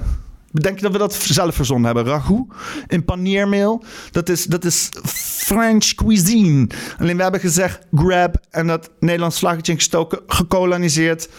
Denk 0.52 0.76
je 0.76 0.82
dat 0.82 0.92
we 0.92 0.98
dat 0.98 1.14
zelf 1.14 1.56
verzonnen 1.56 1.86
hebben? 1.86 2.14
Ragout 2.14 2.46
in 2.88 3.06
paneermeel. 3.06 3.84
Dat 4.12 4.30
is, 4.30 4.46
dat 4.46 4.66
is 4.66 4.90
French 5.06 5.94
cuisine. 5.94 6.68
Alleen 6.98 7.16
we 7.16 7.24
hebben 7.24 7.40
gezegd 7.40 7.80
grab 7.94 8.36
en 8.50 8.68
dat 8.68 8.90
Nederlands 9.00 9.40
vlaggetje 9.40 9.74
gestoken, 9.74 10.20
gekoloniseerd. 10.28 11.30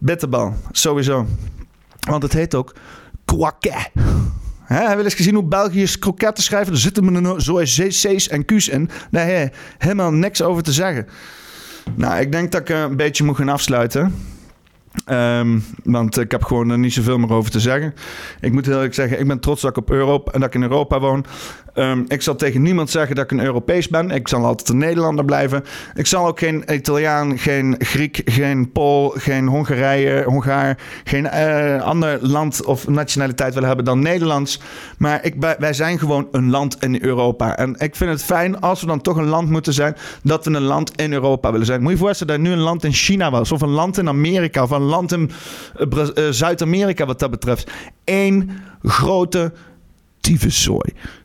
Bitterbal, 0.00 0.54
sowieso. 0.70 1.26
Want 2.00 2.22
het 2.22 2.32
heet 2.32 2.54
ook 2.54 2.74
quaquet. 3.24 3.90
He, 4.66 4.88
heb 4.88 4.98
je 4.98 5.04
eens 5.04 5.14
gezien 5.14 5.34
hoe 5.34 5.44
Belgiërs 5.44 5.98
kroketten 5.98 6.44
schrijven? 6.44 6.72
Er 6.72 6.78
zitten 6.78 7.22
me 7.22 7.42
zo 7.42 7.56
C's 7.56 8.28
en 8.28 8.44
Q's 8.44 8.68
in. 8.68 8.90
Daar 9.10 9.26
heb 9.26 9.54
helemaal 9.78 10.12
niks 10.12 10.42
over 10.42 10.62
te 10.62 10.72
zeggen. 10.72 11.06
Nou, 11.94 12.20
ik 12.20 12.32
denk 12.32 12.52
dat 12.52 12.60
ik 12.60 12.68
een 12.68 12.96
beetje 12.96 13.24
moet 13.24 13.36
gaan 13.36 13.48
afsluiten. 13.48 14.14
Um, 15.10 15.64
want 15.84 16.18
ik 16.18 16.30
heb 16.30 16.44
gewoon 16.44 16.70
er 16.70 16.78
niet 16.78 16.92
zoveel 16.92 17.18
meer 17.18 17.32
over 17.32 17.50
te 17.50 17.60
zeggen. 17.60 17.94
Ik 18.40 18.52
moet 18.52 18.66
heel 18.66 18.74
eerlijk 18.74 18.94
zeggen, 18.94 19.20
ik 19.20 19.26
ben 19.26 19.40
trots 19.40 19.60
dat 19.60 19.70
ik 19.70 19.76
op 19.76 19.90
Europa 19.90 20.32
en 20.32 20.40
dat 20.40 20.48
ik 20.48 20.54
in 20.54 20.62
Europa 20.62 21.00
woon. 21.00 21.24
Ehm, 21.76 22.02
ik 22.08 22.22
zal 22.22 22.36
tegen 22.36 22.62
niemand 22.62 22.90
zeggen 22.90 23.14
dat 23.14 23.24
ik 23.24 23.30
een 23.30 23.44
Europees 23.44 23.88
ben. 23.88 24.10
Ik 24.10 24.28
zal 24.28 24.44
altijd 24.44 24.68
een 24.68 24.78
Nederlander 24.78 25.24
blijven. 25.24 25.64
Ik 25.94 26.06
zal 26.06 26.26
ook 26.26 26.38
geen 26.38 26.64
Italiaan, 26.72 27.38
geen 27.38 27.74
Griek, 27.78 28.20
geen 28.24 28.72
Pool, 28.72 29.08
geen 29.16 29.46
Hongarije, 29.46 30.24
Hongaar, 30.24 30.78
geen 31.04 31.24
uh, 31.24 31.82
ander 31.82 32.18
land 32.20 32.64
of 32.64 32.88
nationaliteit 32.88 33.52
willen 33.52 33.68
hebben 33.68 33.86
dan 33.86 34.00
Nederlands. 34.00 34.60
Maar 34.98 35.24
ik, 35.24 35.34
wij 35.58 35.72
zijn 35.72 35.98
gewoon 35.98 36.28
een 36.30 36.50
land 36.50 36.76
in 36.80 37.02
Europa. 37.02 37.56
En 37.56 37.74
ik 37.78 37.96
vind 37.96 38.10
het 38.10 38.24
fijn 38.24 38.60
als 38.60 38.80
we 38.80 38.86
dan 38.86 39.00
toch 39.00 39.16
een 39.16 39.28
land 39.28 39.50
moeten 39.50 39.72
zijn, 39.72 39.96
dat 40.22 40.44
we 40.44 40.50
een 40.50 40.62
land 40.62 41.00
in 41.00 41.12
Europa 41.12 41.50
willen 41.50 41.66
zijn. 41.66 41.82
Moet 41.82 41.92
je 41.92 41.98
voorstellen 41.98 42.34
dat 42.34 42.42
nu 42.42 42.52
een 42.52 42.58
land 42.58 42.84
in 42.84 42.92
China 42.92 43.30
was, 43.30 43.52
of 43.52 43.60
een 43.60 43.68
land 43.68 43.98
in 43.98 44.08
Amerika, 44.08 44.62
of 44.62 44.70
een 44.70 44.82
land 44.82 45.12
in 45.12 45.30
uh, 45.78 46.04
Zuid-Amerika 46.30 47.06
wat 47.06 47.18
dat 47.18 47.30
betreft. 47.30 47.70
Eén 48.04 48.50
grote 48.82 49.52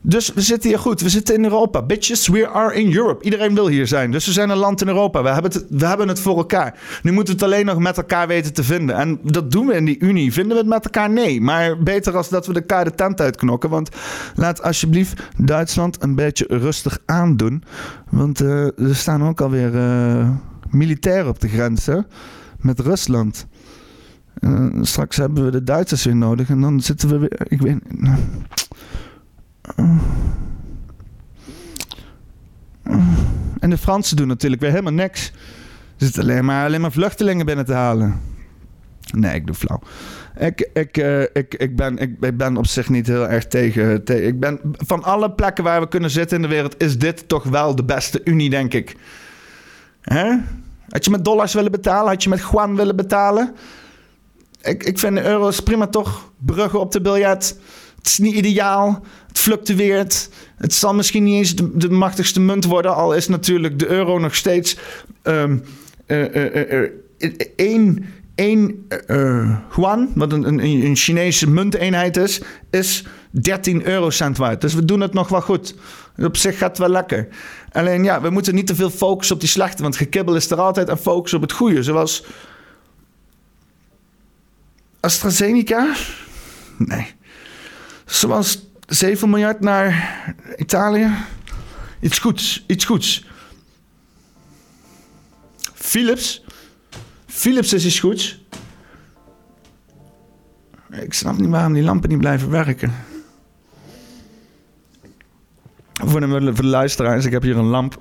Dus 0.01 0.33
we 0.33 0.41
zitten 0.41 0.69
hier 0.69 0.79
goed. 0.79 1.01
We 1.01 1.09
zitten 1.09 1.35
in 1.35 1.43
Europa. 1.43 1.81
Bitches, 1.81 2.27
we 2.27 2.47
are 2.47 2.73
in 2.73 2.93
Europe. 2.95 3.23
Iedereen 3.23 3.53
wil 3.53 3.67
hier 3.67 3.87
zijn. 3.87 4.11
Dus 4.11 4.25
we 4.25 4.31
zijn 4.31 4.49
een 4.49 4.57
land 4.57 4.81
in 4.81 4.87
Europa. 4.87 5.23
We 5.23 5.29
hebben 5.29 5.51
het, 5.51 5.65
we 5.69 5.85
hebben 5.85 6.07
het 6.07 6.19
voor 6.19 6.37
elkaar. 6.37 6.79
Nu 7.03 7.11
moeten 7.11 7.33
we 7.33 7.43
het 7.43 7.53
alleen 7.53 7.65
nog 7.65 7.79
met 7.79 7.97
elkaar 7.97 8.27
weten 8.27 8.53
te 8.53 8.63
vinden. 8.63 8.95
En 8.95 9.19
dat 9.23 9.51
doen 9.51 9.65
we 9.65 9.73
in 9.73 9.85
die 9.85 9.99
Unie. 9.99 10.33
Vinden 10.33 10.51
we 10.51 10.57
het 10.57 10.71
met 10.71 10.85
elkaar? 10.85 11.09
Nee. 11.09 11.41
Maar 11.41 11.79
beter 11.79 12.17
als 12.17 12.29
dat 12.29 12.47
we 12.47 12.53
elkaar 12.53 12.83
de 12.83 12.95
tent 12.95 13.21
uitknokken. 13.21 13.69
Want 13.69 13.89
laat 14.35 14.61
alsjeblieft 14.61 15.21
Duitsland 15.37 16.03
een 16.03 16.15
beetje 16.15 16.45
rustig 16.49 16.97
aandoen. 17.05 17.63
Want 18.09 18.41
uh, 18.41 18.79
er 18.79 18.95
staan 18.95 19.23
ook 19.23 19.41
alweer 19.41 19.75
uh, 19.75 20.29
militairen 20.69 21.27
op 21.27 21.39
de 21.39 21.47
grens 21.47 21.85
hè? 21.85 21.97
met 22.59 22.79
Rusland. 22.79 23.47
Uh, 24.39 24.67
straks 24.81 25.17
hebben 25.17 25.45
we 25.45 25.51
de 25.51 25.63
Duitsers 25.63 26.03
weer 26.03 26.15
nodig 26.15 26.49
en 26.49 26.61
dan 26.61 26.81
zitten 26.81 27.09
we 27.09 27.17
weer. 27.17 27.41
Ik 27.47 27.61
weet. 27.61 27.79
En 33.60 33.69
de 33.69 33.78
Fransen 33.78 34.17
doen 34.17 34.28
natuurlijk 34.28 34.62
weer 34.62 34.69
helemaal 34.69 34.93
niks. 34.93 35.32
Er 35.97 36.06
zitten 36.06 36.21
alleen 36.21 36.45
maar, 36.45 36.65
alleen 36.65 36.82
maar 36.82 36.91
vluchtelingen 36.91 37.45
binnen 37.45 37.65
te 37.65 37.74
halen. 37.74 38.21
Nee, 39.13 39.36
ik 39.36 39.45
doe 39.45 39.56
flauw. 39.56 39.80
Ik, 40.38 40.69
ik, 40.74 40.97
uh, 40.97 41.21
ik, 41.21 41.56
ik, 41.56 41.76
ben, 41.76 41.97
ik, 41.97 42.15
ik, 42.19 42.38
ben 42.38 42.58
op 42.58 42.67
zich 42.67 42.89
niet 42.89 43.08
heel 43.08 43.28
erg 43.28 43.47
tegen. 43.47 44.06
Ik 44.06 44.39
ben, 44.39 44.60
van 44.78 45.04
alle 45.04 45.32
plekken 45.32 45.63
waar 45.63 45.82
we 45.82 45.88
kunnen 45.88 46.10
zitten 46.10 46.36
in 46.36 46.41
de 46.41 46.47
wereld, 46.47 46.76
is 46.78 46.97
dit 46.97 47.28
toch 47.28 47.43
wel 47.43 47.76
de 47.76 47.84
beste 47.84 48.21
Unie, 48.24 48.50
denk 48.50 48.74
ik. 48.74 48.95
Hè? 50.02 50.38
Had 50.89 51.06
je 51.06 51.12
met 51.12 51.26
dollars 51.26 51.54
willen 51.54 51.71
betalen? 51.71 52.12
Had 52.12 52.24
je 52.24 52.30
met 52.30 52.50
Juan 52.52 52.76
willen 52.76 52.95
betalen? 52.95 53.56
Ik, 54.62 54.84
ik 54.84 55.00
vind 55.00 55.15
de 55.15 55.24
euro's 55.24 55.60
prima 55.60 55.88
toch. 55.88 56.32
Bruggen 56.38 56.80
op 56.80 56.91
de 56.91 57.02
biljet. 57.02 57.60
Het 58.01 58.09
is 58.09 58.17
niet 58.17 58.35
ideaal. 58.35 59.03
Het 59.27 59.39
fluctueert. 59.39 60.29
Het 60.57 60.73
zal 60.73 60.93
misschien 60.93 61.23
niet 61.23 61.35
eens 61.35 61.55
de, 61.55 61.89
machtigste 61.89 62.39
munt 62.39 62.65
worden. 62.65 62.95
Al 62.95 63.15
is 63.15 63.27
natuurlijk 63.27 63.79
de 63.79 63.87
euro 63.87 64.19
nog 64.19 64.35
steeds 64.35 64.77
um, 65.23 65.63
één, 67.55 68.05
één 68.35 68.87
yuan, 69.75 70.11
wat 70.15 70.31
een, 70.31 70.47
een, 70.47 70.59
een 70.59 70.95
Chinese 70.95 71.49
munteenheid 71.49 72.17
is, 72.17 72.41
is 72.69 73.05
13 73.31 73.85
eurocent 73.85 74.37
waard. 74.37 74.61
Dus 74.61 74.73
we 74.73 74.85
doen 74.85 75.01
het 75.01 75.13
nog 75.13 75.27
wel 75.27 75.41
goed. 75.41 75.75
Op 76.17 76.37
zich 76.37 76.57
gaat 76.57 76.69
het 76.69 76.77
wel 76.77 76.89
lekker. 76.89 77.27
Alleen 77.71 78.03
ja, 78.03 78.21
we 78.21 78.29
moeten 78.29 78.55
niet 78.55 78.67
te 78.67 78.75
veel 78.75 78.89
focussen 78.89 79.35
op 79.35 79.41
die 79.41 79.49
slechte. 79.49 79.83
Want 79.83 79.95
gekibbel 79.95 80.35
is 80.35 80.51
er 80.51 80.61
altijd 80.61 80.89
en 80.89 80.97
focus 80.97 81.33
op 81.33 81.41
het 81.41 81.51
goede. 81.51 81.83
Zoals 81.83 82.25
AstraZeneca? 84.99 85.93
Nee. 86.77 87.07
Zoals 88.12 88.65
7 88.88 89.30
miljard 89.30 89.60
naar 89.60 90.36
Italië? 90.58 91.12
Iets 92.00 92.19
goeds, 92.19 92.63
iets 92.67 92.86
goeds. 92.86 93.26
Philips? 95.74 96.45
Philips 97.26 97.74
is 97.74 97.86
iets 97.86 98.00
goeds. 98.00 98.45
Ik 100.89 101.13
snap 101.13 101.38
niet 101.38 101.50
waarom 101.50 101.74
die 101.74 101.84
lampen 101.84 102.10
niet 102.10 102.17
blijven 102.17 102.50
werken. 102.50 102.91
Voor 105.93 106.19
de, 106.19 106.63
luisteraars, 106.65 107.26
ik 107.26 107.32
heb 107.32 107.41
hier 107.41 107.58
een 107.58 107.65
lamp. 107.65 108.00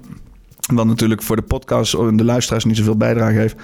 Wat 0.75 0.87
natuurlijk 0.87 1.23
voor 1.23 1.37
de 1.37 1.43
podcast 1.43 1.95
en 1.95 2.17
de 2.17 2.25
luisteraars 2.25 2.65
niet 2.65 2.77
zoveel 2.77 2.97
bijdrage 2.97 3.39
heeft. 3.39 3.57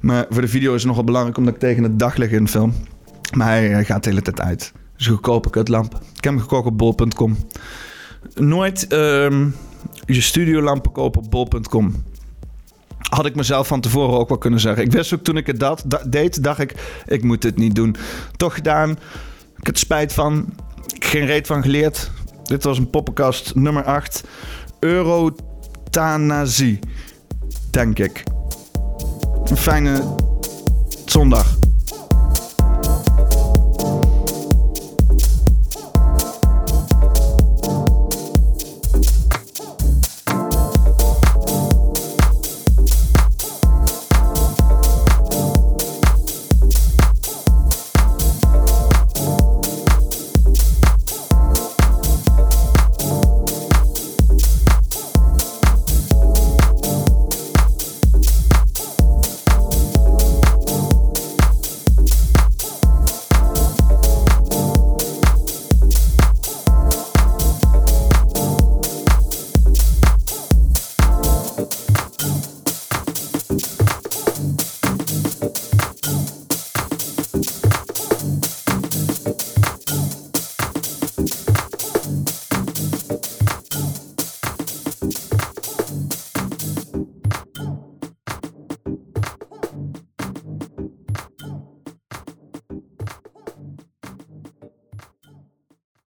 Maar 0.00 0.26
voor 0.30 0.42
de 0.42 0.48
video 0.48 0.74
is 0.74 0.80
het 0.80 0.88
nogal 0.88 1.04
belangrijk 1.04 1.38
omdat 1.38 1.54
ik 1.54 1.60
tegen 1.60 1.82
het 1.82 1.98
daglicht 1.98 2.32
in 2.32 2.48
film. 2.48 2.74
Maar 3.36 3.46
hij 3.46 3.84
gaat 3.84 4.04
de 4.04 4.10
hele 4.10 4.22
tijd 4.22 4.40
uit. 4.40 4.72
Dus 4.96 5.06
een 5.06 5.12
goedkope 5.12 5.50
kutlamp. 5.50 5.94
Ik 5.94 6.24
heb 6.24 6.32
hem 6.32 6.40
gekocht 6.40 6.66
op 6.66 6.78
bol.com. 6.78 7.36
Nooit 8.34 8.92
um, 8.92 9.54
je 10.06 10.20
studiolampen 10.20 10.92
kopen 10.92 11.22
op 11.22 11.30
bol.com. 11.30 12.04
Had 12.98 13.26
ik 13.26 13.34
mezelf 13.34 13.66
van 13.66 13.80
tevoren 13.80 14.18
ook 14.18 14.28
wel 14.28 14.38
kunnen 14.38 14.60
zeggen. 14.60 14.84
Ik 14.84 14.92
wist 14.92 15.14
ook 15.14 15.24
toen 15.24 15.36
ik 15.36 15.46
het 15.46 15.60
dat, 15.60 15.84
deed, 16.06 16.42
dacht 16.42 16.58
ik, 16.58 17.02
ik 17.06 17.22
moet 17.22 17.42
dit 17.42 17.56
niet 17.56 17.74
doen. 17.74 17.96
Toch 18.36 18.54
gedaan. 18.54 18.90
Ik 19.56 19.66
heb 19.66 19.76
spijt 19.76 20.12
van. 20.12 20.54
Ik 20.94 21.04
geen 21.04 21.26
reet 21.26 21.46
van 21.46 21.62
geleerd. 21.62 22.10
Dit 22.42 22.64
was 22.64 22.78
een 22.78 22.90
poppenkast 22.90 23.54
nummer 23.54 23.84
8. 23.84 24.24
Eurothanasie. 24.80 26.78
Denk 27.70 27.98
ik. 27.98 28.22
Een 29.44 29.56
fijne 29.56 30.14
zondag. 31.04 31.63